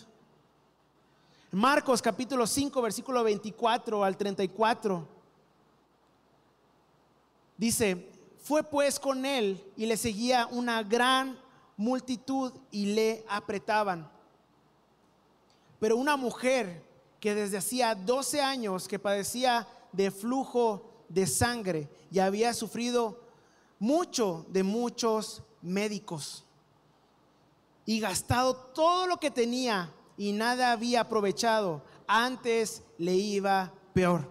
Marcos 1.52 2.02
capítulo 2.02 2.48
5, 2.48 2.82
versículo 2.82 3.24
24 3.24 4.04
al 4.04 4.18
34. 4.18 5.08
Dice, 7.56 8.10
fue 8.42 8.64
pues 8.64 9.00
con 9.00 9.28
él 9.28 9.64
y 9.78 9.86
le 9.86 9.96
seguía 9.96 10.48
una 10.48 10.82
gran 10.82 11.38
multitud 11.78 12.52
y 12.72 12.96
le 12.96 13.24
apretaban. 13.30 14.12
Pero 15.80 15.98
una 15.98 16.18
mujer 16.18 16.84
que 17.20 17.36
desde 17.36 17.58
hacía 17.58 17.94
12 17.94 18.42
años 18.42 18.88
que 18.88 18.98
padecía 18.98 19.68
de 19.92 20.10
flujo 20.10 20.90
de 21.10 21.28
sangre 21.28 21.88
y 22.10 22.18
había 22.18 22.56
sufrido 22.56 23.23
mucho 23.84 24.46
de 24.48 24.64
muchos 24.64 25.44
médicos 25.62 26.46
y 27.86 28.00
gastado 28.00 28.56
todo 28.56 29.08
lo 29.08 29.18
que 29.18 29.30
tenía 29.30 29.94
y 30.16 30.32
nada 30.32 30.72
había 30.72 31.02
aprovechado, 31.02 31.84
antes 32.08 32.82
le 32.98 33.14
iba 33.14 33.74
peor. 33.94 34.26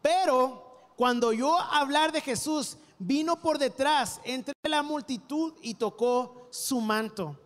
Pero 0.00 0.92
cuando 0.94 1.28
oyó 1.28 1.58
hablar 1.58 2.12
de 2.12 2.20
Jesús, 2.20 2.76
vino 2.96 3.40
por 3.40 3.58
detrás 3.58 4.20
entre 4.22 4.54
la 4.62 4.84
multitud 4.84 5.54
y 5.62 5.74
tocó 5.74 6.46
su 6.50 6.80
manto. 6.80 7.36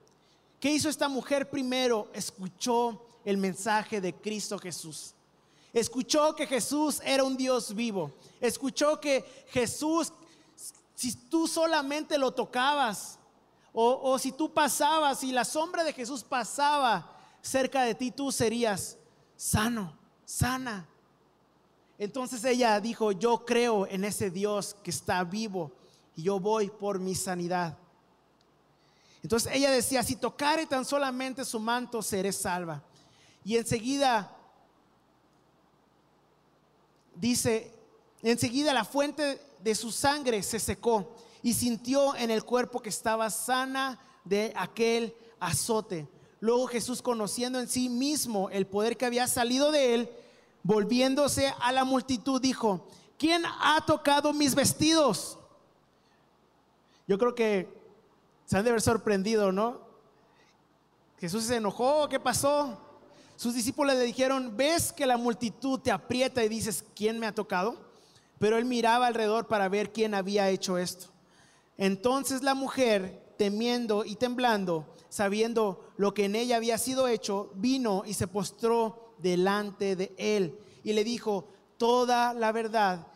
¿Qué 0.61 0.70
hizo 0.70 0.90
esta 0.90 1.09
mujer 1.09 1.49
primero? 1.49 2.11
Escuchó 2.12 3.02
el 3.25 3.38
mensaje 3.38 4.02
de 4.02 4.14
Cristo 4.14 4.59
Jesús. 4.59 5.14
Escuchó 5.73 6.35
que 6.35 6.47
Jesús 6.47 7.00
era 7.02 7.25
un 7.25 7.37
Dios 7.37 7.75
vivo. 7.75 8.12
Escuchó 8.40 9.00
que 9.00 9.25
Jesús, 9.49 10.12
si 11.00 11.14
tú 11.14 11.49
solamente 11.49 12.19
lo 12.19 12.30
tocabas, 12.30 13.19
o, 13.73 14.19
si 14.19 14.33
tú 14.33 14.52
pasabas, 14.52 15.25
y 15.25 15.33
la 15.33 15.47
sombra 15.47 15.83
de 15.83 15.95
Jesús 15.95 16.23
pasaba 16.23 17.16
cerca 17.40 17.85
de 17.85 17.95
ti, 17.95 18.11
tú 18.11 18.30
serías 18.30 18.99
sano, 19.35 19.97
sana. 20.26 20.87
Entonces 21.97 22.45
ella 22.45 22.78
dijo, 22.80 23.12
yo 23.12 23.47
creo 23.47 23.87
en 23.87 24.04
ese 24.04 24.30
Dios 24.30 24.76
que 24.83 24.90
está 24.90 25.25
vivo 25.25 25.73
y 26.16 26.25
yo 26.25 26.38
voy 26.38 26.69
por 26.69 26.99
mi 26.99 27.14
sanidad. 27.14 27.78
Entonces 29.23 29.54
ella 29.54 29.71
decía, 29.71 30.02
si 30.02 30.16
tocare 30.16 30.66
tan 30.66 30.85
solamente 30.85 31.47
su 31.47 31.59
manto, 31.59 32.02
seré 32.02 32.30
salva. 32.30 32.83
Y 33.42 33.57
enseguida, 33.57 34.37
dice, 37.14 37.73
enseguida 38.23 38.75
la 38.75 38.85
fuente 38.85 39.40
de 39.62 39.75
su 39.75 39.90
sangre 39.90 40.43
se 40.43 40.59
secó 40.59 41.14
y 41.43 41.55
sintió 41.55 42.14
en 42.17 42.31
el 42.31 42.45
cuerpo 42.45 42.81
que 42.81 42.88
estaba 42.88 43.31
sana 43.31 43.99
de 44.25 44.52
aquel 44.57 45.14
azote. 45.38 46.09
Luego 46.40 46.67
Jesús, 46.67 47.02
conociendo 47.02 47.61
en 47.61 47.69
sí 47.69 47.88
mismo 47.88 48.49
el 48.50 48.67
poder 48.67 48.97
que 48.97 49.07
había 49.07 49.26
salido 49.26 49.71
de 49.73 49.95
él, 49.95 50.11
volviéndose 50.62 51.52
a 51.61 51.73
la 51.73 51.85
multitud, 51.85 52.40
dijo, 52.40 52.87
¿quién 53.19 53.43
ha 53.45 53.85
tocado 53.87 54.33
mis 54.33 54.55
vestidos? 54.55 55.38
Yo 57.07 57.19
creo 57.19 57.35
que 57.35 57.69
se 58.47 58.57
han 58.57 58.64
de 58.64 58.71
haber 58.71 58.83
sorprendido, 58.83 59.52
¿no? 59.52 59.81
Jesús 61.19 61.45
se 61.45 61.57
enojó, 61.57 62.09
¿qué 62.09 62.19
pasó? 62.19 62.79
Sus 63.37 63.55
discípulos 63.55 63.95
le 63.95 64.02
dijeron, 64.02 64.57
¿ves 64.57 64.93
que 64.93 65.07
la 65.07 65.17
multitud 65.17 65.81
te 65.81 65.90
aprieta 65.90 66.43
y 66.45 66.49
dices, 66.49 66.85
¿quién 66.95 67.19
me 67.19 67.26
ha 67.26 67.35
tocado? 67.35 67.89
Pero 68.40 68.56
él 68.56 68.64
miraba 68.64 69.06
alrededor 69.06 69.49
para 69.49 69.68
ver 69.68 69.92
quién 69.92 70.14
había 70.14 70.49
hecho 70.49 70.78
esto. 70.78 71.09
Entonces 71.76 72.42
la 72.42 72.54
mujer, 72.54 73.23
temiendo 73.37 74.02
y 74.06 74.16
temblando, 74.16 74.87
sabiendo 75.11 75.85
lo 75.99 76.14
que 76.14 76.25
en 76.25 76.35
ella 76.35 76.56
había 76.56 76.78
sido 76.78 77.06
hecho, 77.06 77.52
vino 77.54 78.02
y 78.06 78.14
se 78.14 78.26
postró 78.26 79.12
delante 79.18 79.94
de 79.94 80.14
él 80.16 80.59
y 80.82 80.94
le 80.94 81.04
dijo 81.04 81.49
toda 81.76 82.32
la 82.32 82.50
verdad. 82.50 83.06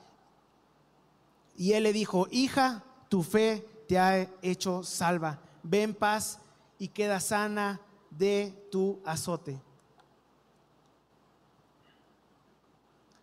Y 1.56 1.72
él 1.72 1.84
le 1.84 1.94
dijo, 1.94 2.28
hija, 2.30 2.84
tu 3.08 3.22
fe 3.22 3.66
te 3.88 3.98
ha 3.98 4.28
hecho 4.42 4.82
salva. 4.82 5.40
Ve 5.62 5.84
en 5.84 5.94
paz 5.94 6.38
y 6.78 6.88
queda 6.88 7.18
sana 7.18 7.80
de 8.10 8.52
tu 8.70 9.00
azote. 9.06 9.58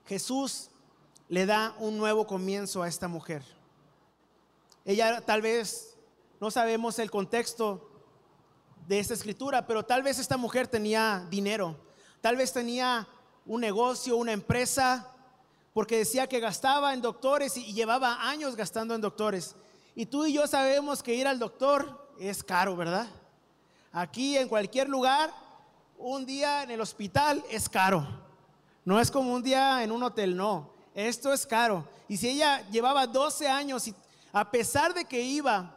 Jesús 0.07 0.70
le 1.31 1.45
da 1.45 1.73
un 1.79 1.97
nuevo 1.97 2.27
comienzo 2.27 2.83
a 2.83 2.89
esta 2.89 3.07
mujer. 3.07 3.41
Ella 4.83 5.21
tal 5.21 5.41
vez, 5.41 5.95
no 6.41 6.51
sabemos 6.51 6.99
el 6.99 7.09
contexto 7.09 7.89
de 8.85 8.99
esta 8.99 9.13
escritura, 9.13 9.65
pero 9.65 9.81
tal 9.85 10.03
vez 10.03 10.19
esta 10.19 10.35
mujer 10.35 10.67
tenía 10.67 11.25
dinero, 11.29 11.77
tal 12.19 12.35
vez 12.35 12.51
tenía 12.51 13.07
un 13.45 13.61
negocio, 13.61 14.17
una 14.17 14.33
empresa, 14.33 15.07
porque 15.73 15.99
decía 15.99 16.27
que 16.27 16.41
gastaba 16.41 16.93
en 16.93 17.01
doctores 17.01 17.55
y 17.55 17.71
llevaba 17.71 18.27
años 18.29 18.57
gastando 18.57 18.93
en 18.93 18.99
doctores. 18.99 19.55
Y 19.95 20.07
tú 20.07 20.25
y 20.25 20.33
yo 20.33 20.45
sabemos 20.47 21.01
que 21.01 21.15
ir 21.15 21.29
al 21.29 21.39
doctor 21.39 22.13
es 22.19 22.43
caro, 22.43 22.75
¿verdad? 22.75 23.07
Aquí 23.93 24.37
en 24.37 24.49
cualquier 24.49 24.89
lugar, 24.89 25.31
un 25.97 26.25
día 26.25 26.63
en 26.63 26.71
el 26.71 26.81
hospital 26.81 27.41
es 27.49 27.69
caro. 27.69 28.05
No 28.83 28.99
es 28.99 29.09
como 29.09 29.33
un 29.33 29.41
día 29.41 29.81
en 29.81 29.93
un 29.93 30.03
hotel, 30.03 30.35
no. 30.35 30.80
Esto 30.93 31.31
es 31.31 31.45
caro. 31.45 31.87
Y 32.07 32.17
si 32.17 32.29
ella 32.29 32.67
llevaba 32.69 33.07
12 33.07 33.47
años 33.47 33.87
y 33.87 33.95
a 34.33 34.49
pesar 34.49 34.93
de 34.93 35.05
que 35.05 35.21
iba, 35.21 35.75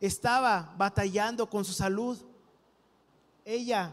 estaba 0.00 0.72
batallando 0.76 1.48
con 1.48 1.64
su 1.64 1.72
salud, 1.72 2.18
ella 3.44 3.92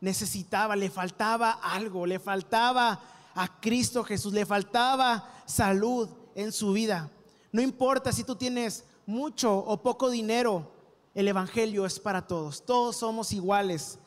necesitaba, 0.00 0.76
le 0.76 0.90
faltaba 0.90 1.52
algo, 1.52 2.06
le 2.06 2.18
faltaba 2.18 3.00
a 3.34 3.60
Cristo 3.60 4.04
Jesús, 4.04 4.32
le 4.32 4.44
faltaba 4.44 5.42
salud 5.46 6.08
en 6.34 6.52
su 6.52 6.72
vida. 6.72 7.10
No 7.52 7.62
importa 7.62 8.12
si 8.12 8.24
tú 8.24 8.36
tienes 8.36 8.84
mucho 9.06 9.56
o 9.56 9.82
poco 9.82 10.10
dinero, 10.10 10.70
el 11.14 11.28
Evangelio 11.28 11.86
es 11.86 11.98
para 11.98 12.26
todos. 12.26 12.64
Todos 12.64 12.96
somos 12.96 13.32
iguales 13.32 13.98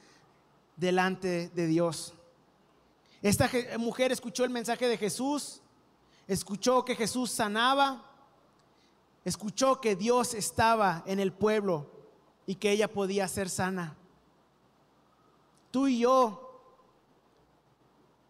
delante 0.77 1.49
de 1.49 1.67
Dios. 1.67 2.13
Esta 3.21 3.49
mujer 3.77 4.11
escuchó 4.11 4.43
el 4.43 4.49
mensaje 4.49 4.87
de 4.87 4.97
Jesús, 4.97 5.61
escuchó 6.27 6.85
que 6.85 6.95
Jesús 6.95 7.31
sanaba, 7.31 8.03
escuchó 9.25 9.79
que 9.81 9.95
Dios 9.95 10.33
estaba 10.33 11.03
en 11.05 11.19
el 11.19 11.31
pueblo 11.31 11.89
y 12.45 12.55
que 12.55 12.71
ella 12.71 12.91
podía 12.91 13.27
ser 13.27 13.49
sana. 13.49 13.95
Tú 15.71 15.87
y 15.87 15.99
yo 15.99 16.51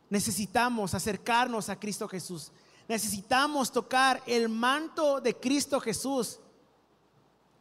necesitamos 0.10 0.94
acercarnos 0.94 1.70
a 1.70 1.80
Cristo 1.80 2.08
Jesús. 2.08 2.52
Necesitamos 2.88 3.72
tocar 3.72 4.22
el 4.28 4.50
manto 4.50 5.22
de 5.22 5.36
Cristo 5.36 5.80
Jesús. 5.80 6.40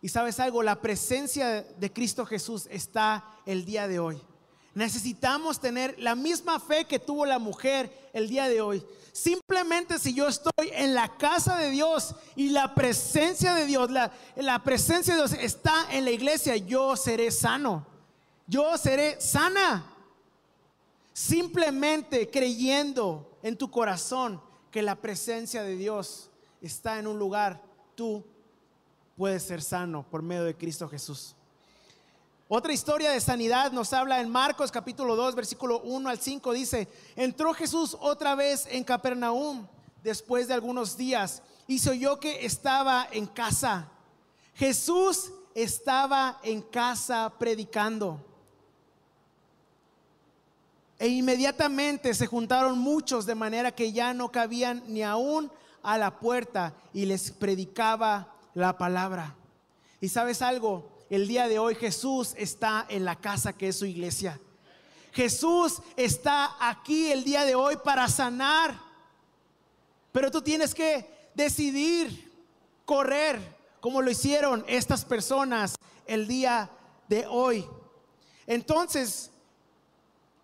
Y 0.03 0.09
sabes 0.09 0.41
algo, 0.41 0.63
la 0.63 0.81
presencia 0.81 1.63
de 1.63 1.93
Cristo 1.93 2.27
Jesús 2.27 2.67
está 2.71 3.25
el 3.47 3.65
día 3.65 3.87
de 3.87 4.01
hoy. 4.01 4.21
Necesitamos 4.75 5.59
tener 5.59 5.97
la 5.99 6.15
misma 6.15 6.61
fe 6.61 6.85
que 6.85 6.99
tuvo 6.99 7.27
la 7.27 7.39
mujer 7.39 8.11
el 8.13 8.29
día 8.29 8.49
de 8.49 8.61
hoy. 8.61 8.85
Simplemente 9.13 9.99
si 9.99 10.15
yo 10.15 10.29
estoy 10.29 10.71
en 10.73 10.95
la 10.95 11.17
casa 11.17 11.57
de 11.57 11.71
Dios 11.71 12.15
y 12.37 12.51
la 12.51 12.75
presencia 12.75 13.55
de 13.55 13.67
Dios, 13.67 13.91
la, 13.91 14.63
presencia 14.63 15.15
de 15.15 15.21
Dios 15.21 15.33
está 15.33 15.89
en 15.91 16.05
la 16.05 16.13
iglesia, 16.13 16.57
yo 16.57 16.97
seré 16.97 17.31
sano. 17.33 17.85
Yo 18.47 18.77
seré 18.79 19.21
sana. 19.21 19.85
Simplemente 21.13 22.31
creyendo 22.31 23.39
en 23.43 23.57
tu 23.57 23.71
corazón 23.71 24.41
que 24.71 24.83
la 24.83 24.95
presencia 24.95 25.65
de 25.65 25.77
Dios 25.77 26.31
está 26.61 27.01
en 27.01 27.09
un 27.09 27.19
lugar, 27.19 27.61
tú 27.97 28.25
puedes 29.17 29.43
ser 29.43 29.63
sano 29.63 30.07
por 30.09 30.23
medio 30.23 30.45
de 30.45 30.57
Cristo 30.57 30.89
Jesús. 30.89 31.35
Otra 32.53 32.73
historia 32.73 33.13
de 33.13 33.21
sanidad 33.21 33.71
nos 33.71 33.93
habla 33.93 34.21
en 34.21 34.29
Marcos 34.29 34.73
capítulo 34.73 35.15
2, 35.15 35.37
versículo 35.37 35.83
1 35.83 36.09
al 36.09 36.19
5. 36.19 36.53
Dice, 36.53 36.89
entró 37.15 37.55
Jesús 37.55 37.97
otra 38.01 38.35
vez 38.35 38.67
en 38.69 38.83
Capernaum 38.83 39.69
después 40.03 40.49
de 40.49 40.55
algunos 40.55 40.97
días 40.97 41.45
y 41.69 41.79
se 41.79 41.91
oyó 41.91 42.19
que 42.19 42.45
estaba 42.45 43.07
en 43.13 43.29
casa. 43.29 43.89
Jesús 44.57 45.31
estaba 45.55 46.41
en 46.43 46.61
casa 46.61 47.33
predicando. 47.39 48.21
E 50.99 51.07
inmediatamente 51.07 52.13
se 52.15 52.27
juntaron 52.27 52.77
muchos 52.77 53.27
de 53.27 53.37
manera 53.37 53.71
que 53.71 53.93
ya 53.93 54.13
no 54.13 54.33
cabían 54.33 54.83
ni 54.89 55.05
aún 55.05 55.53
a 55.85 55.97
la 55.99 56.19
puerta 56.19 56.75
y 56.93 57.07
les 57.07 57.31
predicaba 57.31 58.35
la 58.55 58.77
palabra. 58.77 59.37
Y 60.01 60.09
sabes 60.09 60.43
algo, 60.43 61.00
el 61.11 61.27
día 61.27 61.49
de 61.49 61.59
hoy 61.59 61.75
Jesús 61.75 62.35
está 62.37 62.87
en 62.89 63.05
la 63.05 63.17
casa 63.17 63.53
que 63.53 63.69
es 63.69 63.77
su 63.77 63.85
iglesia. 63.85 64.41
Jesús 65.13 65.83
está 65.97 66.57
aquí 66.61 67.11
el 67.11 67.25
día 67.25 67.45
de 67.45 67.57
hoy 67.57 67.77
para 67.83 68.09
sanar. 68.09 68.81
Pero 70.13 70.31
tú 70.31 70.41
tienes 70.41 70.73
que 70.73 71.31
decidir 71.35 72.33
correr 72.85 73.41
como 73.81 74.01
lo 74.03 74.11
hicieron 74.11 74.65
estas 74.69 75.05
personas 75.05 75.75
el 76.07 76.29
día 76.29 76.71
de 77.09 77.27
hoy. 77.27 77.67
Entonces, 78.47 79.31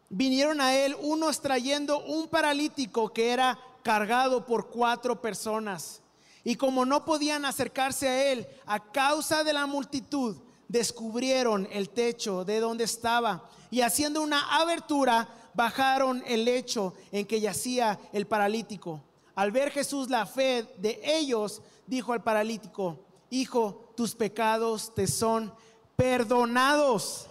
vinieron 0.08 0.60
a 0.60 0.74
él 0.74 0.96
unos 1.00 1.40
trayendo 1.40 2.04
un 2.04 2.28
paralítico 2.28 3.12
que 3.12 3.30
era 3.30 3.58
cargado 3.84 4.46
por 4.46 4.68
cuatro 4.68 5.20
personas. 5.20 6.02
Y 6.42 6.56
como 6.56 6.84
no 6.84 7.04
podían 7.04 7.44
acercarse 7.44 8.08
a 8.08 8.32
él 8.32 8.46
a 8.66 8.80
causa 8.92 9.44
de 9.44 9.52
la 9.52 9.66
multitud, 9.66 10.36
descubrieron 10.68 11.68
el 11.70 11.90
techo 11.90 12.44
de 12.44 12.60
donde 12.60 12.84
estaba 12.84 13.48
y 13.70 13.80
haciendo 13.80 14.22
una 14.22 14.60
abertura 14.60 15.28
bajaron 15.54 16.22
el 16.26 16.44
lecho 16.44 16.94
en 17.12 17.26
que 17.26 17.40
yacía 17.40 17.98
el 18.12 18.26
paralítico. 18.26 19.00
Al 19.34 19.52
ver 19.52 19.70
Jesús 19.70 20.08
la 20.08 20.26
fe 20.26 20.66
de 20.78 21.00
ellos, 21.02 21.62
dijo 21.86 22.12
al 22.12 22.22
paralítico, 22.22 23.00
Hijo, 23.30 23.92
tus 23.96 24.14
pecados 24.14 24.94
te 24.94 25.06
son 25.06 25.52
perdonados. 25.96 27.26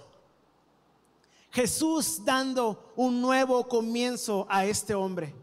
Jesús 1.51 2.25
dando 2.25 2.91
un 2.97 3.21
nuevo 3.21 3.67
comienzo 3.67 4.45
a 4.49 4.65
este 4.65 4.93
hombre. 4.93 5.33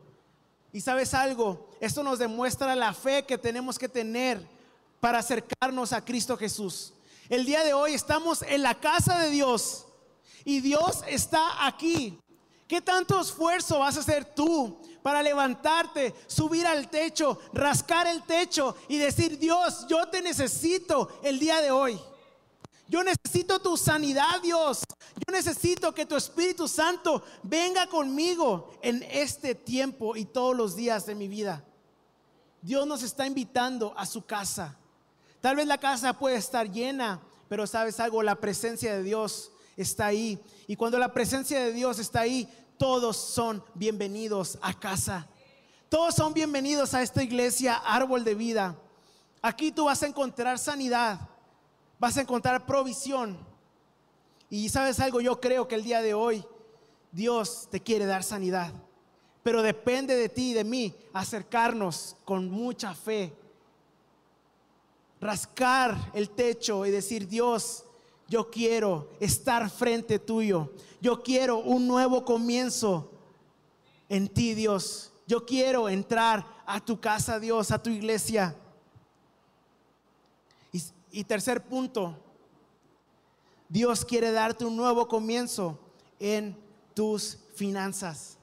Y 0.72 0.80
sabes 0.80 1.14
algo, 1.14 1.70
esto 1.80 2.02
nos 2.02 2.18
demuestra 2.18 2.76
la 2.76 2.92
fe 2.92 3.24
que 3.24 3.38
tenemos 3.38 3.78
que 3.78 3.88
tener 3.88 4.46
para 5.00 5.18
acercarnos 5.18 5.92
a 5.92 6.04
Cristo 6.04 6.36
Jesús. 6.36 6.92
El 7.28 7.44
día 7.44 7.62
de 7.62 7.72
hoy 7.72 7.94
estamos 7.94 8.42
en 8.42 8.62
la 8.62 8.74
casa 8.74 9.18
de 9.18 9.30
Dios 9.30 9.86
y 10.44 10.60
Dios 10.60 11.02
está 11.06 11.66
aquí. 11.66 12.18
¿Qué 12.66 12.80
tanto 12.80 13.20
esfuerzo 13.20 13.78
vas 13.78 13.96
a 13.96 14.00
hacer 14.00 14.24
tú 14.34 14.80
para 15.02 15.22
levantarte, 15.22 16.14
subir 16.26 16.66
al 16.66 16.88
techo, 16.88 17.38
rascar 17.52 18.06
el 18.06 18.22
techo 18.22 18.76
y 18.88 18.98
decir, 18.98 19.38
Dios, 19.38 19.86
yo 19.88 20.08
te 20.08 20.20
necesito 20.20 21.20
el 21.22 21.38
día 21.38 21.60
de 21.60 21.70
hoy? 21.70 22.00
Yo 22.88 23.02
necesito 23.02 23.58
tu 23.60 23.76
sanidad, 23.76 24.40
Dios. 24.42 24.82
Yo 25.14 25.32
necesito 25.32 25.94
que 25.94 26.04
tu 26.04 26.16
Espíritu 26.16 26.66
Santo 26.68 27.22
venga 27.42 27.86
conmigo 27.86 28.74
en 28.82 29.02
este 29.04 29.54
tiempo 29.54 30.16
y 30.16 30.24
todos 30.24 30.56
los 30.56 30.74
días 30.74 31.06
de 31.06 31.14
mi 31.14 31.28
vida. 31.28 31.64
Dios 32.60 32.86
nos 32.86 33.02
está 33.02 33.26
invitando 33.26 33.94
a 33.96 34.06
su 34.06 34.26
casa. 34.26 34.76
Tal 35.42 35.56
vez 35.56 35.66
la 35.66 35.76
casa 35.76 36.14
puede 36.14 36.36
estar 36.36 36.70
llena, 36.70 37.20
pero 37.50 37.66
sabes 37.66 38.00
algo, 38.00 38.22
la 38.22 38.36
presencia 38.36 38.96
de 38.96 39.02
Dios 39.02 39.52
está 39.76 40.06
ahí. 40.06 40.42
Y 40.66 40.76
cuando 40.76 40.98
la 40.98 41.12
presencia 41.12 41.60
de 41.60 41.74
Dios 41.74 41.98
está 41.98 42.20
ahí, 42.20 42.48
todos 42.78 43.18
son 43.18 43.62
bienvenidos 43.74 44.58
a 44.62 44.72
casa. 44.72 45.28
Todos 45.90 46.14
son 46.14 46.32
bienvenidos 46.32 46.94
a 46.94 47.02
esta 47.02 47.22
iglesia, 47.22 47.74
árbol 47.74 48.24
de 48.24 48.34
vida. 48.34 48.74
Aquí 49.42 49.70
tú 49.70 49.84
vas 49.84 50.02
a 50.02 50.06
encontrar 50.06 50.58
sanidad 50.58 51.28
vas 52.02 52.16
a 52.16 52.22
encontrar 52.22 52.66
provisión. 52.66 53.38
Y 54.50 54.68
sabes 54.70 54.98
algo, 54.98 55.20
yo 55.20 55.40
creo 55.40 55.68
que 55.68 55.76
el 55.76 55.84
día 55.84 56.02
de 56.02 56.14
hoy 56.14 56.44
Dios 57.12 57.68
te 57.70 57.78
quiere 57.78 58.06
dar 58.06 58.24
sanidad. 58.24 58.72
Pero 59.44 59.62
depende 59.62 60.16
de 60.16 60.28
ti 60.28 60.50
y 60.50 60.54
de 60.54 60.64
mí 60.64 60.96
acercarnos 61.12 62.16
con 62.24 62.50
mucha 62.50 62.92
fe, 62.92 63.32
rascar 65.22 66.10
el 66.14 66.28
techo 66.30 66.84
y 66.84 66.90
decir, 66.90 67.28
Dios, 67.28 67.84
yo 68.28 68.50
quiero 68.50 69.08
estar 69.20 69.70
frente 69.70 70.18
tuyo. 70.18 70.72
Yo 71.00 71.22
quiero 71.22 71.58
un 71.58 71.86
nuevo 71.86 72.24
comienzo 72.24 73.10
en 74.08 74.28
ti, 74.28 74.54
Dios. 74.54 75.12
Yo 75.26 75.46
quiero 75.46 75.88
entrar 75.88 76.44
a 76.66 76.84
tu 76.84 77.00
casa, 77.00 77.38
Dios, 77.38 77.70
a 77.70 77.80
tu 77.80 77.88
iglesia. 77.88 78.56
Y, 81.14 81.24
tercer 81.24 81.62
punto, 81.62 82.16
Dios 83.68 84.04
quiere 84.04 84.32
darte 84.32 84.64
un 84.64 84.74
nuevo 84.74 85.06
comienzo 85.06 85.78
en 86.18 86.56
tus 86.94 87.38
finanzas. 87.54 88.38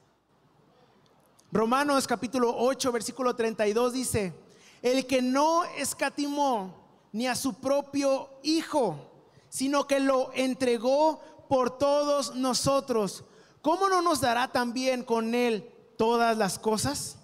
Romanos 1.51 2.05
capítulo 2.05 2.55
8, 2.55 2.91
versículo 2.91 3.35
32 3.35 3.93
dice, 3.93 4.35
el 4.81 5.05
que 5.05 5.21
no 5.21 5.63
escatimó 5.65 6.73
ni 7.11 7.27
a 7.27 7.35
su 7.35 7.55
propio 7.55 8.29
Hijo, 8.43 9.09
sino 9.49 9.87
que 9.87 9.99
lo 9.99 10.31
entregó 10.33 11.21
por 11.49 11.77
todos 11.77 12.35
nosotros, 12.35 13.23
¿cómo 13.61 13.89
no 13.89 14.01
nos 14.01 14.21
dará 14.21 14.51
también 14.51 15.03
con 15.03 15.33
Él 15.33 15.69
todas 15.97 16.37
las 16.37 16.59
cosas? 16.59 17.17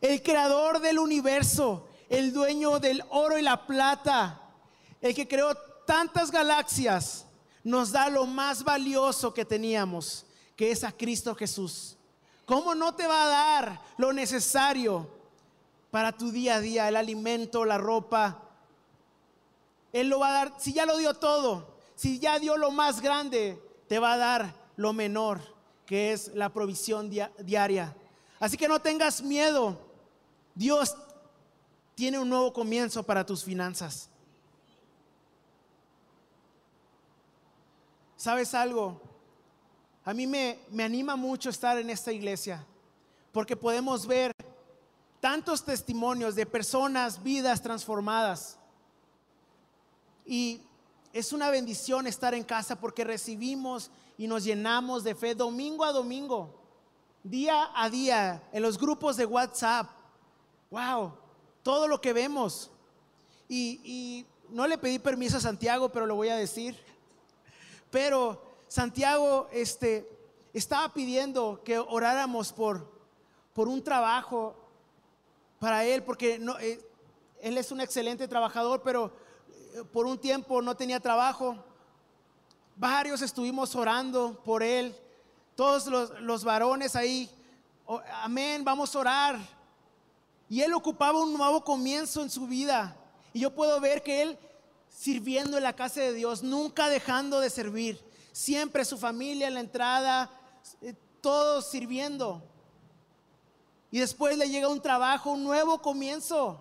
El 0.00 0.22
creador 0.22 0.80
del 0.80 0.98
universo, 0.98 1.86
el 2.08 2.32
dueño 2.32 2.80
del 2.80 3.02
oro 3.10 3.38
y 3.38 3.42
la 3.42 3.66
plata, 3.66 4.42
el 5.00 5.14
que 5.14 5.28
creó 5.28 5.54
tantas 5.86 6.30
galaxias, 6.30 7.26
nos 7.62 7.92
da 7.92 8.10
lo 8.10 8.26
más 8.26 8.64
valioso 8.64 9.32
que 9.32 9.44
teníamos, 9.44 10.26
que 10.56 10.70
es 10.70 10.84
a 10.84 10.92
Cristo 10.92 11.34
Jesús. 11.34 11.96
¿Cómo 12.44 12.74
no 12.74 12.94
te 12.94 13.06
va 13.06 13.24
a 13.24 13.28
dar 13.28 13.80
lo 13.96 14.12
necesario 14.12 15.08
para 15.94 16.10
tu 16.10 16.32
día 16.32 16.56
a 16.56 16.60
día, 16.60 16.88
el 16.88 16.96
alimento, 16.96 17.64
la 17.64 17.78
ropa? 17.78 18.42
Él 19.92 20.08
lo 20.08 20.18
va 20.18 20.30
a 20.30 20.32
dar, 20.32 20.54
si 20.58 20.72
ya 20.72 20.86
lo 20.86 20.96
dio 20.96 21.14
todo, 21.14 21.76
si 21.94 22.18
ya 22.18 22.40
dio 22.40 22.56
lo 22.56 22.72
más 22.72 23.00
grande, 23.00 23.62
te 23.86 24.00
va 24.00 24.14
a 24.14 24.16
dar 24.16 24.56
lo 24.74 24.92
menor, 24.92 25.40
que 25.86 26.12
es 26.12 26.34
la 26.34 26.52
provisión 26.52 27.12
diaria. 27.38 27.96
Así 28.40 28.56
que 28.56 28.66
no 28.66 28.80
tengas 28.80 29.22
miedo. 29.22 29.78
Dios 30.56 30.96
tiene 31.94 32.18
un 32.18 32.28
nuevo 32.28 32.52
comienzo 32.52 33.04
para 33.04 33.24
tus 33.24 33.44
finanzas. 33.44 34.10
¿Sabes 38.16 38.52
algo? 38.52 39.00
A 40.04 40.12
mí 40.12 40.26
me, 40.26 40.58
me 40.72 40.82
anima 40.82 41.14
mucho 41.14 41.50
estar 41.50 41.78
en 41.78 41.88
esta 41.88 42.10
iglesia, 42.10 42.66
porque 43.30 43.54
podemos 43.54 44.08
ver 44.08 44.34
tantos 45.24 45.64
testimonios 45.64 46.34
de 46.34 46.44
personas, 46.44 47.22
vidas 47.22 47.62
transformadas. 47.62 48.58
Y 50.26 50.60
es 51.14 51.32
una 51.32 51.48
bendición 51.48 52.06
estar 52.06 52.34
en 52.34 52.44
casa 52.44 52.78
porque 52.78 53.04
recibimos 53.04 53.90
y 54.18 54.26
nos 54.26 54.44
llenamos 54.44 55.02
de 55.02 55.14
fe 55.14 55.34
domingo 55.34 55.82
a 55.82 55.92
domingo, 55.92 56.54
día 57.22 57.70
a 57.74 57.88
día, 57.88 58.42
en 58.52 58.62
los 58.62 58.76
grupos 58.76 59.16
de 59.16 59.24
WhatsApp. 59.24 59.88
Wow, 60.70 61.14
todo 61.62 61.88
lo 61.88 62.02
que 62.02 62.12
vemos. 62.12 62.70
Y, 63.48 64.26
no 64.50 64.66
le 64.66 64.76
pedí 64.76 64.98
permiso 64.98 65.38
a 65.38 65.40
Santiago, 65.40 65.88
pero 65.88 66.04
lo 66.04 66.16
voy 66.16 66.28
a 66.28 66.36
decir. 66.36 66.76
Pero 67.90 68.42
Santiago 68.68 69.48
este, 69.52 70.06
estaba 70.52 70.92
pidiendo 70.92 71.62
que 71.64 71.78
oráramos 71.78 72.52
por, 72.52 72.92
por 73.54 73.68
un 73.68 73.82
trabajo 73.82 74.60
para 75.64 75.82
él, 75.82 76.02
porque 76.02 76.34
eh, 76.60 76.86
él 77.40 77.56
es 77.56 77.72
un 77.72 77.80
excelente 77.80 78.28
trabajador, 78.28 78.82
pero 78.82 79.10
eh, 79.72 79.82
por 79.90 80.04
un 80.04 80.18
tiempo 80.18 80.60
no 80.60 80.76
tenía 80.76 81.00
trabajo. 81.00 81.56
Varios 82.76 83.22
estuvimos 83.22 83.74
orando 83.74 84.42
por 84.44 84.62
él, 84.62 84.94
todos 85.54 85.86
los, 85.86 86.20
los 86.20 86.44
varones 86.44 86.94
ahí, 86.94 87.30
amén, 88.22 88.62
vamos 88.62 88.94
a 88.94 88.98
orar. 88.98 89.38
Y 90.50 90.60
él 90.60 90.74
ocupaba 90.74 91.22
un 91.22 91.32
nuevo 91.32 91.64
comienzo 91.64 92.20
en 92.20 92.28
su 92.28 92.46
vida. 92.46 92.94
Y 93.32 93.40
yo 93.40 93.54
puedo 93.54 93.80
ver 93.80 94.02
que 94.02 94.20
él 94.20 94.38
sirviendo 94.90 95.56
en 95.56 95.62
la 95.62 95.74
casa 95.74 96.02
de 96.02 96.12
Dios, 96.12 96.42
nunca 96.42 96.90
dejando 96.90 97.40
de 97.40 97.48
servir 97.48 97.98
siempre 98.32 98.84
su 98.84 98.98
familia 98.98 99.48
en 99.48 99.54
la 99.54 99.60
entrada, 99.60 100.30
eh, 100.82 100.92
todos 101.22 101.70
sirviendo. 101.70 102.42
Y 103.94 104.00
después 104.00 104.36
le 104.36 104.48
llega 104.48 104.66
un 104.66 104.80
trabajo, 104.80 105.30
un 105.30 105.44
nuevo 105.44 105.80
comienzo. 105.80 106.60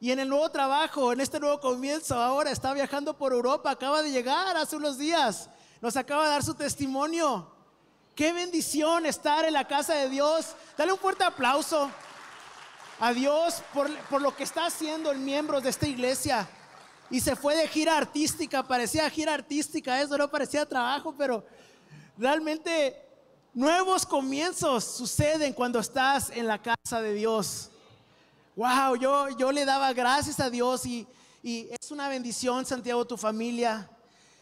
Y 0.00 0.10
en 0.10 0.18
el 0.18 0.28
nuevo 0.28 0.50
trabajo, 0.50 1.12
en 1.12 1.20
este 1.20 1.38
nuevo 1.38 1.60
comienzo, 1.60 2.16
ahora 2.16 2.50
está 2.50 2.74
viajando 2.74 3.16
por 3.16 3.32
Europa, 3.32 3.70
acaba 3.70 4.02
de 4.02 4.10
llegar 4.10 4.56
hace 4.56 4.74
unos 4.74 4.98
días, 4.98 5.48
nos 5.80 5.96
acaba 5.96 6.24
de 6.24 6.30
dar 6.30 6.42
su 6.42 6.54
testimonio. 6.54 7.48
Qué 8.16 8.32
bendición 8.32 9.06
estar 9.06 9.44
en 9.44 9.52
la 9.52 9.68
casa 9.68 9.94
de 9.94 10.08
Dios. 10.08 10.56
Dale 10.76 10.90
un 10.90 10.98
fuerte 10.98 11.22
aplauso 11.22 11.92
a 12.98 13.12
Dios 13.12 13.62
por, 13.72 13.88
por 14.06 14.20
lo 14.20 14.34
que 14.34 14.42
está 14.42 14.66
haciendo 14.66 15.12
el 15.12 15.20
miembro 15.20 15.60
de 15.60 15.70
esta 15.70 15.86
iglesia 15.86 16.48
y 17.08 17.20
se 17.20 17.36
fue 17.36 17.54
de 17.54 17.68
gira 17.68 17.96
artística, 17.96 18.64
parecía 18.64 19.08
gira 19.10 19.32
artística, 19.32 20.00
eso 20.00 20.18
no 20.18 20.28
parecía 20.28 20.68
trabajo, 20.68 21.14
pero 21.16 21.46
realmente 22.18 23.04
nuevos 23.54 24.04
comienzos 24.04 24.84
suceden 24.84 25.52
cuando 25.52 25.78
estás 25.78 26.30
en 26.30 26.46
la 26.46 26.60
casa 26.60 27.00
de 27.00 27.14
Dios. 27.14 27.70
Wow, 28.56 28.96
yo, 28.96 29.30
yo 29.30 29.52
le 29.52 29.64
daba 29.64 29.92
gracias 29.92 30.40
a 30.40 30.50
Dios 30.50 30.84
y, 30.84 31.06
y 31.42 31.68
es 31.70 31.90
una 31.90 32.08
bendición, 32.08 32.66
Santiago, 32.66 33.04
tu 33.04 33.16
familia. 33.16 33.88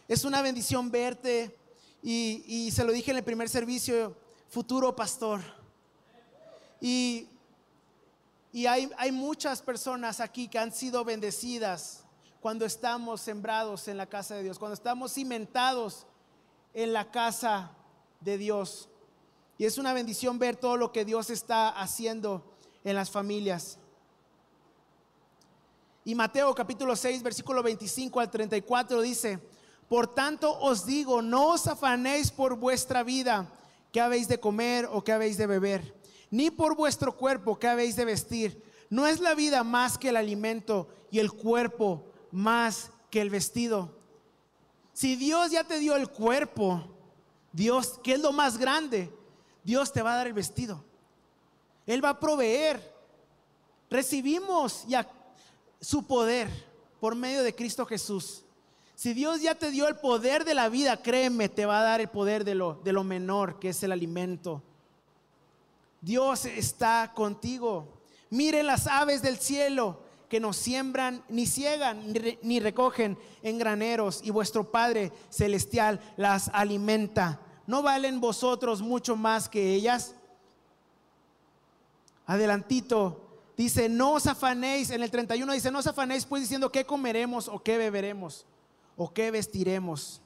Es 0.08 0.24
una 0.24 0.42
bendición 0.42 0.90
verte. 0.90 1.56
Y, 2.02 2.42
y, 2.46 2.70
se 2.72 2.82
lo 2.84 2.92
dije 2.92 3.12
en 3.12 3.18
el 3.18 3.22
primer 3.22 3.48
servicio, 3.48 4.16
futuro 4.48 4.96
pastor. 4.96 5.40
Y, 6.80 7.28
y 8.52 8.66
hay, 8.66 8.90
hay 8.98 9.12
muchas 9.12 9.62
personas 9.62 10.18
aquí 10.18 10.48
que 10.48 10.58
han 10.58 10.72
sido 10.72 11.04
bendecidas 11.04 12.02
cuando 12.40 12.66
estamos 12.66 13.20
sembrados 13.20 13.86
en 13.86 13.96
la 13.96 14.06
casa 14.06 14.34
de 14.34 14.42
Dios, 14.42 14.58
cuando 14.58 14.74
estamos 14.74 15.12
cimentados 15.12 16.06
en 16.74 16.92
la 16.92 17.10
casa 17.10 17.70
de 18.20 18.36
Dios. 18.36 18.88
Y 19.62 19.64
es 19.64 19.78
una 19.78 19.92
bendición 19.92 20.40
ver 20.40 20.56
todo 20.56 20.76
lo 20.76 20.90
que 20.90 21.04
Dios 21.04 21.30
está 21.30 21.68
haciendo 21.68 22.42
en 22.82 22.96
las 22.96 23.12
familias. 23.12 23.78
Y 26.04 26.16
Mateo 26.16 26.52
capítulo 26.52 26.96
6, 26.96 27.22
versículo 27.22 27.62
25 27.62 28.18
al 28.18 28.28
34 28.28 29.00
dice, 29.02 29.38
por 29.88 30.12
tanto 30.12 30.58
os 30.58 30.84
digo, 30.84 31.22
no 31.22 31.50
os 31.50 31.68
afanéis 31.68 32.32
por 32.32 32.56
vuestra 32.56 33.04
vida, 33.04 33.52
que 33.92 34.00
habéis 34.00 34.26
de 34.26 34.40
comer 34.40 34.88
o 34.90 35.04
que 35.04 35.12
habéis 35.12 35.36
de 35.36 35.46
beber, 35.46 35.94
ni 36.28 36.50
por 36.50 36.74
vuestro 36.74 37.16
cuerpo, 37.16 37.56
que 37.56 37.68
habéis 37.68 37.94
de 37.94 38.04
vestir. 38.04 38.64
No 38.90 39.06
es 39.06 39.20
la 39.20 39.36
vida 39.36 39.62
más 39.62 39.96
que 39.96 40.08
el 40.08 40.16
alimento 40.16 40.88
y 41.12 41.20
el 41.20 41.30
cuerpo 41.30 42.04
más 42.32 42.90
que 43.10 43.20
el 43.20 43.30
vestido. 43.30 43.96
Si 44.92 45.14
Dios 45.14 45.52
ya 45.52 45.62
te 45.62 45.78
dio 45.78 45.94
el 45.94 46.08
cuerpo, 46.08 46.82
Dios, 47.52 48.00
que 48.02 48.14
es 48.14 48.20
lo 48.20 48.32
más 48.32 48.58
grande, 48.58 49.21
Dios 49.64 49.92
te 49.92 50.02
va 50.02 50.14
a 50.14 50.16
dar 50.16 50.26
el 50.26 50.32
vestido. 50.32 50.84
Él 51.86 52.04
va 52.04 52.10
a 52.10 52.20
proveer. 52.20 52.92
Recibimos 53.90 54.84
ya 54.86 55.08
su 55.80 56.06
poder 56.06 56.48
por 57.00 57.14
medio 57.14 57.42
de 57.42 57.54
Cristo 57.54 57.84
Jesús. 57.84 58.44
Si 58.94 59.14
Dios 59.14 59.42
ya 59.42 59.54
te 59.54 59.70
dio 59.70 59.88
el 59.88 59.96
poder 59.96 60.44
de 60.44 60.54
la 60.54 60.68
vida, 60.68 61.02
créeme, 61.02 61.48
te 61.48 61.66
va 61.66 61.80
a 61.80 61.82
dar 61.82 62.00
el 62.00 62.08
poder 62.08 62.44
de 62.44 62.54
lo, 62.54 62.74
de 62.84 62.92
lo 62.92 63.02
menor, 63.02 63.58
que 63.58 63.70
es 63.70 63.82
el 63.82 63.92
alimento. 63.92 64.62
Dios 66.00 66.44
está 66.44 67.12
contigo. 67.14 67.88
Miren 68.30 68.66
las 68.66 68.86
aves 68.86 69.20
del 69.20 69.38
cielo 69.38 70.00
que 70.28 70.40
no 70.40 70.54
siembran, 70.54 71.22
ni 71.28 71.46
ciegan, 71.46 72.14
ni 72.40 72.58
recogen 72.58 73.18
en 73.42 73.58
graneros, 73.58 74.20
y 74.24 74.30
vuestro 74.30 74.70
Padre 74.70 75.12
Celestial 75.28 76.00
las 76.16 76.48
alimenta. 76.54 77.38
¿No 77.66 77.82
valen 77.82 78.20
vosotros 78.20 78.82
mucho 78.82 79.16
más 79.16 79.48
que 79.48 79.74
ellas? 79.74 80.14
Adelantito, 82.26 83.20
dice, 83.56 83.88
no 83.88 84.12
os 84.12 84.26
afanéis, 84.26 84.90
en 84.90 85.02
el 85.02 85.10
31 85.10 85.52
dice, 85.52 85.70
no 85.70 85.80
os 85.80 85.86
afanéis 85.86 86.24
pues 86.24 86.42
diciendo 86.42 86.70
qué 86.70 86.84
comeremos 86.84 87.48
o 87.48 87.62
qué 87.62 87.76
beberemos 87.78 88.46
o 88.96 89.12
qué 89.12 89.30
vestiremos. 89.30 90.20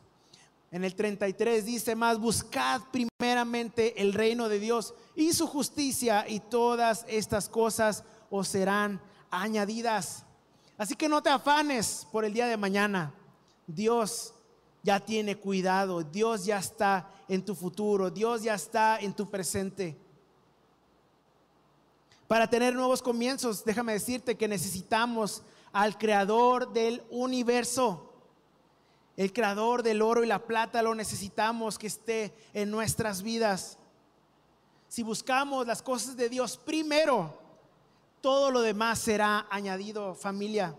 En 0.71 0.85
el 0.85 0.95
33 0.95 1.65
dice 1.65 1.95
más, 1.95 2.19
buscad 2.19 2.83
primeramente 2.91 4.03
el 4.03 4.13
reino 4.13 4.49
de 4.49 4.59
Dios 4.59 4.95
y 5.15 5.33
su 5.33 5.47
justicia 5.47 6.29
y 6.29 6.41
todas 6.41 7.05
estas 7.09 7.49
cosas 7.49 8.05
os 8.31 8.49
serán 8.49 9.01
añadidas. 9.31 10.25
Así 10.77 10.95
que 10.95 11.09
no 11.09 11.23
te 11.23 11.31
afanes 11.31 12.07
por 12.11 12.25
el 12.25 12.35
día 12.35 12.47
de 12.47 12.57
mañana. 12.57 13.15
Dios 13.67 14.35
ya 14.87 15.01
tiene 15.01 15.37
cuidado, 15.37 16.05
Dios 16.05 16.45
ya 16.45 16.59
está 16.59 17.11
en 17.27 17.45
tu 17.45 17.57
futuro, 17.57 18.09
Dios 18.09 18.45
ya 18.45 18.55
está 18.55 19.01
en 19.01 19.13
tu 19.13 19.29
presente. 19.29 19.97
Para 22.29 22.49
tener 22.49 22.73
nuevos 22.73 23.03
comienzos, 23.03 23.65
déjame 23.65 23.95
decirte 23.95 24.37
que 24.37 24.47
necesitamos 24.47 25.43
al 25.73 25.99
creador 25.99 26.73
del 26.73 27.03
universo. 27.11 28.13
El 29.17 29.33
creador 29.33 29.83
del 29.83 30.03
oro 30.03 30.23
y 30.23 30.29
la 30.29 30.47
plata 30.47 30.83
lo 30.83 30.95
necesitamos 30.95 31.79
que 31.79 31.89
esté 31.89 32.33
en 32.55 32.71
nuestras 32.71 33.23
vidas. 33.23 33.79
Si 34.87 35.03
buscamos 35.03 35.67
las 35.67 35.83
cosas 35.83 36.17
de 36.17 36.29
Dios 36.29 36.57
primero, 36.59 37.37
todo 38.21 38.53
lo 38.53 38.61
demás 38.61 39.01
será 39.01 39.49
añadido, 39.51 40.15
familia. 40.15 40.77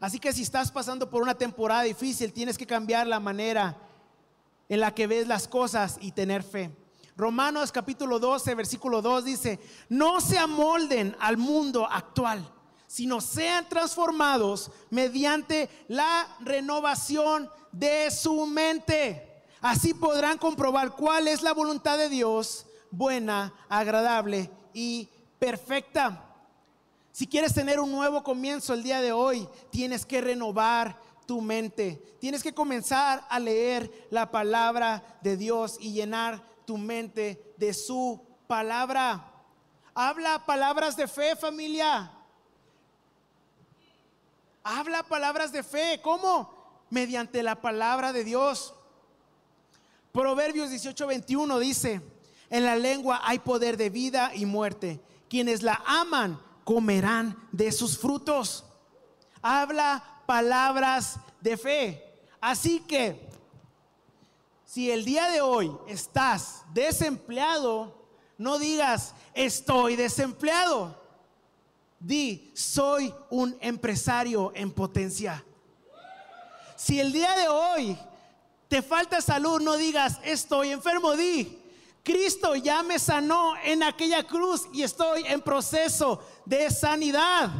Así 0.00 0.18
que 0.18 0.32
si 0.32 0.42
estás 0.42 0.70
pasando 0.70 1.08
por 1.08 1.22
una 1.22 1.34
temporada 1.34 1.82
difícil, 1.82 2.32
tienes 2.32 2.58
que 2.58 2.66
cambiar 2.66 3.06
la 3.06 3.20
manera 3.20 3.76
en 4.68 4.80
la 4.80 4.94
que 4.94 5.06
ves 5.06 5.26
las 5.26 5.48
cosas 5.48 5.98
y 6.00 6.12
tener 6.12 6.42
fe. 6.42 6.70
Romanos 7.16 7.70
capítulo 7.70 8.18
12, 8.18 8.54
versículo 8.54 9.00
2 9.00 9.24
dice, 9.24 9.60
no 9.88 10.20
se 10.20 10.36
amolden 10.36 11.16
al 11.20 11.36
mundo 11.36 11.86
actual, 11.88 12.50
sino 12.88 13.20
sean 13.20 13.68
transformados 13.68 14.70
mediante 14.90 15.68
la 15.88 16.26
renovación 16.40 17.48
de 17.70 18.10
su 18.10 18.46
mente. 18.46 19.44
Así 19.60 19.94
podrán 19.94 20.38
comprobar 20.38 20.90
cuál 20.90 21.28
es 21.28 21.42
la 21.42 21.54
voluntad 21.54 21.98
de 21.98 22.08
Dios, 22.08 22.66
buena, 22.90 23.54
agradable 23.68 24.50
y 24.72 25.08
perfecta. 25.38 26.23
Si 27.14 27.28
quieres 27.28 27.54
tener 27.54 27.78
un 27.78 27.92
nuevo 27.92 28.24
comienzo 28.24 28.74
el 28.74 28.82
día 28.82 29.00
de 29.00 29.12
hoy, 29.12 29.48
tienes 29.70 30.04
que 30.04 30.20
renovar 30.20 31.00
tu 31.26 31.40
mente. 31.40 32.02
Tienes 32.18 32.42
que 32.42 32.52
comenzar 32.52 33.24
a 33.30 33.38
leer 33.38 34.08
la 34.10 34.32
palabra 34.32 35.00
de 35.22 35.36
Dios 35.36 35.76
y 35.78 35.92
llenar 35.92 36.42
tu 36.66 36.76
mente 36.76 37.54
de 37.56 37.72
su 37.72 38.20
palabra. 38.48 39.32
Habla 39.94 40.44
palabras 40.44 40.96
de 40.96 41.06
fe, 41.06 41.36
familia. 41.36 42.10
Habla 44.64 45.04
palabras 45.04 45.52
de 45.52 45.62
fe. 45.62 46.00
¿Cómo? 46.02 46.52
Mediante 46.90 47.44
la 47.44 47.60
palabra 47.60 48.12
de 48.12 48.24
Dios. 48.24 48.74
Proverbios 50.10 50.68
18:21 50.68 51.60
dice, 51.60 52.00
en 52.50 52.64
la 52.64 52.74
lengua 52.74 53.20
hay 53.22 53.38
poder 53.38 53.76
de 53.76 53.88
vida 53.88 54.32
y 54.34 54.46
muerte. 54.46 55.00
Quienes 55.28 55.62
la 55.62 55.80
aman 55.86 56.40
comerán 56.64 57.36
de 57.52 57.70
sus 57.70 57.96
frutos. 57.98 58.64
Habla 59.40 60.22
palabras 60.26 61.16
de 61.40 61.56
fe. 61.56 62.18
Así 62.40 62.80
que, 62.80 63.28
si 64.64 64.90
el 64.90 65.04
día 65.04 65.28
de 65.28 65.40
hoy 65.40 65.76
estás 65.86 66.64
desempleado, 66.72 68.04
no 68.38 68.58
digas, 68.58 69.14
estoy 69.34 69.96
desempleado. 69.96 71.00
Di, 72.00 72.50
soy 72.54 73.14
un 73.30 73.56
empresario 73.60 74.52
en 74.54 74.70
potencia. 74.70 75.44
Si 76.76 77.00
el 77.00 77.12
día 77.12 77.34
de 77.36 77.48
hoy 77.48 77.98
te 78.68 78.82
falta 78.82 79.20
salud, 79.20 79.60
no 79.60 79.76
digas, 79.76 80.18
estoy 80.24 80.70
enfermo. 80.70 81.16
Di, 81.16 81.63
Cristo 82.04 82.54
ya 82.54 82.82
me 82.82 82.98
sanó 82.98 83.54
en 83.64 83.82
aquella 83.82 84.22
cruz 84.24 84.68
y 84.74 84.82
estoy 84.82 85.24
en 85.26 85.40
proceso 85.40 86.22
de 86.44 86.70
sanidad. 86.70 87.50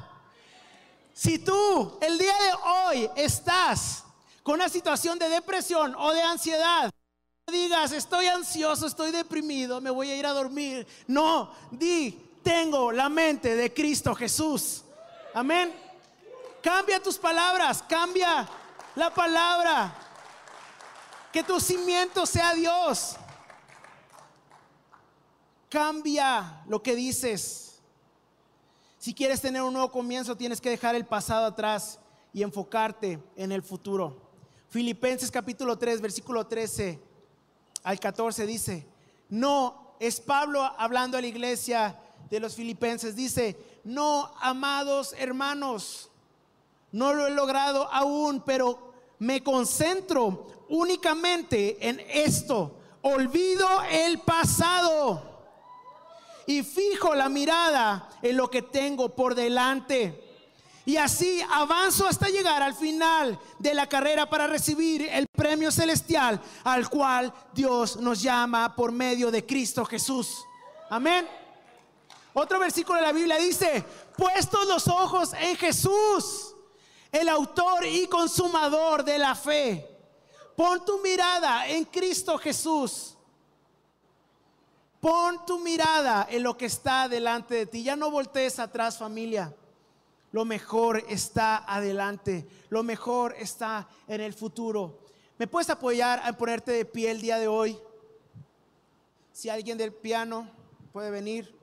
Si 1.14 1.38
tú 1.38 1.98
el 2.02 2.18
día 2.18 2.34
de 2.34 2.52
hoy 2.68 3.10
estás 3.16 4.04
con 4.42 4.56
una 4.56 4.68
situación 4.68 5.18
de 5.18 5.30
depresión 5.30 5.94
o 5.96 6.12
de 6.12 6.20
ansiedad, 6.20 6.90
no 7.46 7.52
digas, 7.54 7.92
estoy 7.92 8.26
ansioso, 8.26 8.86
estoy 8.86 9.12
deprimido, 9.12 9.80
me 9.80 9.90
voy 9.90 10.10
a 10.10 10.16
ir 10.16 10.26
a 10.26 10.32
dormir. 10.32 10.86
No, 11.06 11.50
di, 11.70 12.38
tengo 12.42 12.92
la 12.92 13.08
mente 13.08 13.56
de 13.56 13.72
Cristo 13.72 14.14
Jesús. 14.14 14.82
Amén. 15.32 15.74
Cambia 16.62 17.02
tus 17.02 17.16
palabras, 17.16 17.82
cambia 17.88 18.46
la 18.94 19.12
palabra. 19.12 19.94
Que 21.32 21.42
tu 21.42 21.58
cimiento 21.58 22.26
sea 22.26 22.52
Dios. 22.52 23.16
Cambia 25.74 26.62
lo 26.68 26.80
que 26.80 26.94
dices. 26.94 27.80
Si 28.96 29.12
quieres 29.12 29.40
tener 29.40 29.60
un 29.60 29.72
nuevo 29.72 29.90
comienzo, 29.90 30.36
tienes 30.36 30.60
que 30.60 30.70
dejar 30.70 30.94
el 30.94 31.04
pasado 31.04 31.46
atrás 31.46 31.98
y 32.32 32.44
enfocarte 32.44 33.18
en 33.34 33.50
el 33.50 33.60
futuro. 33.60 34.16
Filipenses 34.68 35.32
capítulo 35.32 35.76
3, 35.76 36.00
versículo 36.00 36.46
13 36.46 37.00
al 37.82 37.98
14 37.98 38.46
dice, 38.46 38.86
no, 39.28 39.96
es 39.98 40.20
Pablo 40.20 40.62
hablando 40.62 41.18
a 41.18 41.20
la 41.20 41.26
iglesia 41.26 41.98
de 42.30 42.38
los 42.38 42.54
filipenses, 42.54 43.16
dice, 43.16 43.58
no, 43.82 44.32
amados 44.40 45.12
hermanos, 45.18 46.08
no 46.92 47.12
lo 47.12 47.26
he 47.26 47.30
logrado 47.32 47.92
aún, 47.92 48.44
pero 48.46 48.92
me 49.18 49.42
concentro 49.42 50.46
únicamente 50.68 51.88
en 51.88 51.98
esto, 51.98 52.76
olvido 53.02 53.66
el 53.90 54.20
pasado 54.20 55.33
y 56.46 56.62
fijo 56.62 57.14
la 57.14 57.28
mirada 57.28 58.08
en 58.22 58.36
lo 58.36 58.50
que 58.50 58.62
tengo 58.62 59.14
por 59.14 59.34
delante. 59.34 60.20
Y 60.86 60.96
así 60.96 61.40
avanzo 61.50 62.06
hasta 62.06 62.28
llegar 62.28 62.62
al 62.62 62.74
final 62.74 63.38
de 63.58 63.72
la 63.72 63.88
carrera 63.88 64.28
para 64.28 64.46
recibir 64.46 65.08
el 65.10 65.26
premio 65.34 65.70
celestial 65.70 66.40
al 66.62 66.90
cual 66.90 67.32
Dios 67.54 67.96
nos 67.96 68.20
llama 68.20 68.76
por 68.76 68.92
medio 68.92 69.30
de 69.30 69.46
Cristo 69.46 69.84
Jesús. 69.86 70.44
Amén. 70.90 71.26
Otro 72.34 72.58
versículo 72.58 72.98
de 72.98 73.06
la 73.06 73.12
Biblia 73.12 73.38
dice, 73.38 73.82
puestos 74.16 74.66
los 74.66 74.86
ojos 74.88 75.32
en 75.34 75.56
Jesús, 75.56 76.54
el 77.10 77.28
autor 77.30 77.86
y 77.86 78.06
consumador 78.06 79.04
de 79.04 79.18
la 79.18 79.34
fe. 79.34 79.88
Pon 80.54 80.84
tu 80.84 80.98
mirada 80.98 81.66
en 81.66 81.84
Cristo 81.86 82.36
Jesús 82.36 83.13
Pon 85.04 85.44
tu 85.44 85.58
mirada 85.58 86.26
en 86.30 86.42
lo 86.42 86.56
que 86.56 86.64
está 86.64 87.10
delante 87.10 87.54
de 87.56 87.66
ti. 87.66 87.84
Ya 87.84 87.94
no 87.94 88.10
voltees 88.10 88.58
atrás, 88.58 88.96
familia. 88.96 89.54
Lo 90.32 90.46
mejor 90.46 91.04
está 91.10 91.58
adelante. 91.70 92.48
Lo 92.70 92.82
mejor 92.82 93.34
está 93.38 93.86
en 94.08 94.22
el 94.22 94.32
futuro. 94.32 95.00
¿Me 95.36 95.46
puedes 95.46 95.68
apoyar 95.68 96.22
a 96.24 96.32
ponerte 96.32 96.72
de 96.72 96.86
pie 96.86 97.10
el 97.10 97.20
día 97.20 97.36
de 97.36 97.48
hoy? 97.48 97.78
Si 99.30 99.50
alguien 99.50 99.76
del 99.76 99.92
piano 99.92 100.48
puede 100.90 101.10
venir. 101.10 101.54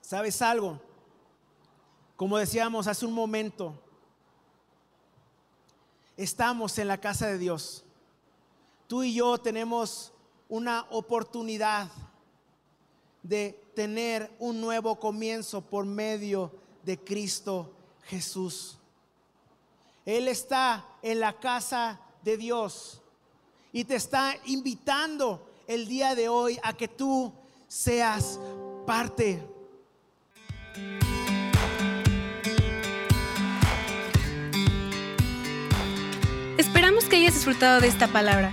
¿Sabes 0.00 0.40
algo? 0.40 0.80
Como 2.16 2.38
decíamos 2.38 2.86
hace 2.86 3.04
un 3.04 3.12
momento, 3.12 3.78
estamos 6.16 6.78
en 6.78 6.88
la 6.88 6.98
casa 6.98 7.26
de 7.26 7.36
Dios 7.36 7.82
tú 8.86 9.02
y 9.02 9.14
yo 9.14 9.38
tenemos 9.38 10.12
una 10.48 10.86
oportunidad 10.90 11.88
de 13.22 13.60
tener 13.74 14.30
un 14.38 14.60
nuevo 14.60 14.96
comienzo 14.98 15.60
por 15.60 15.84
medio 15.84 16.52
de 16.84 16.98
Cristo 16.98 17.72
Jesús. 18.04 18.78
Él 20.04 20.28
está 20.28 20.86
en 21.02 21.18
la 21.18 21.32
casa 21.32 22.00
de 22.22 22.36
Dios 22.36 23.00
y 23.72 23.84
te 23.84 23.96
está 23.96 24.36
invitando 24.44 25.44
el 25.66 25.88
día 25.88 26.14
de 26.14 26.28
hoy 26.28 26.58
a 26.62 26.72
que 26.72 26.86
tú 26.86 27.32
seas 27.66 28.38
parte 28.86 29.42
que 37.08 37.16
hayas 37.16 37.34
disfrutado 37.34 37.80
de 37.80 37.88
esta 37.88 38.08
palabra. 38.08 38.52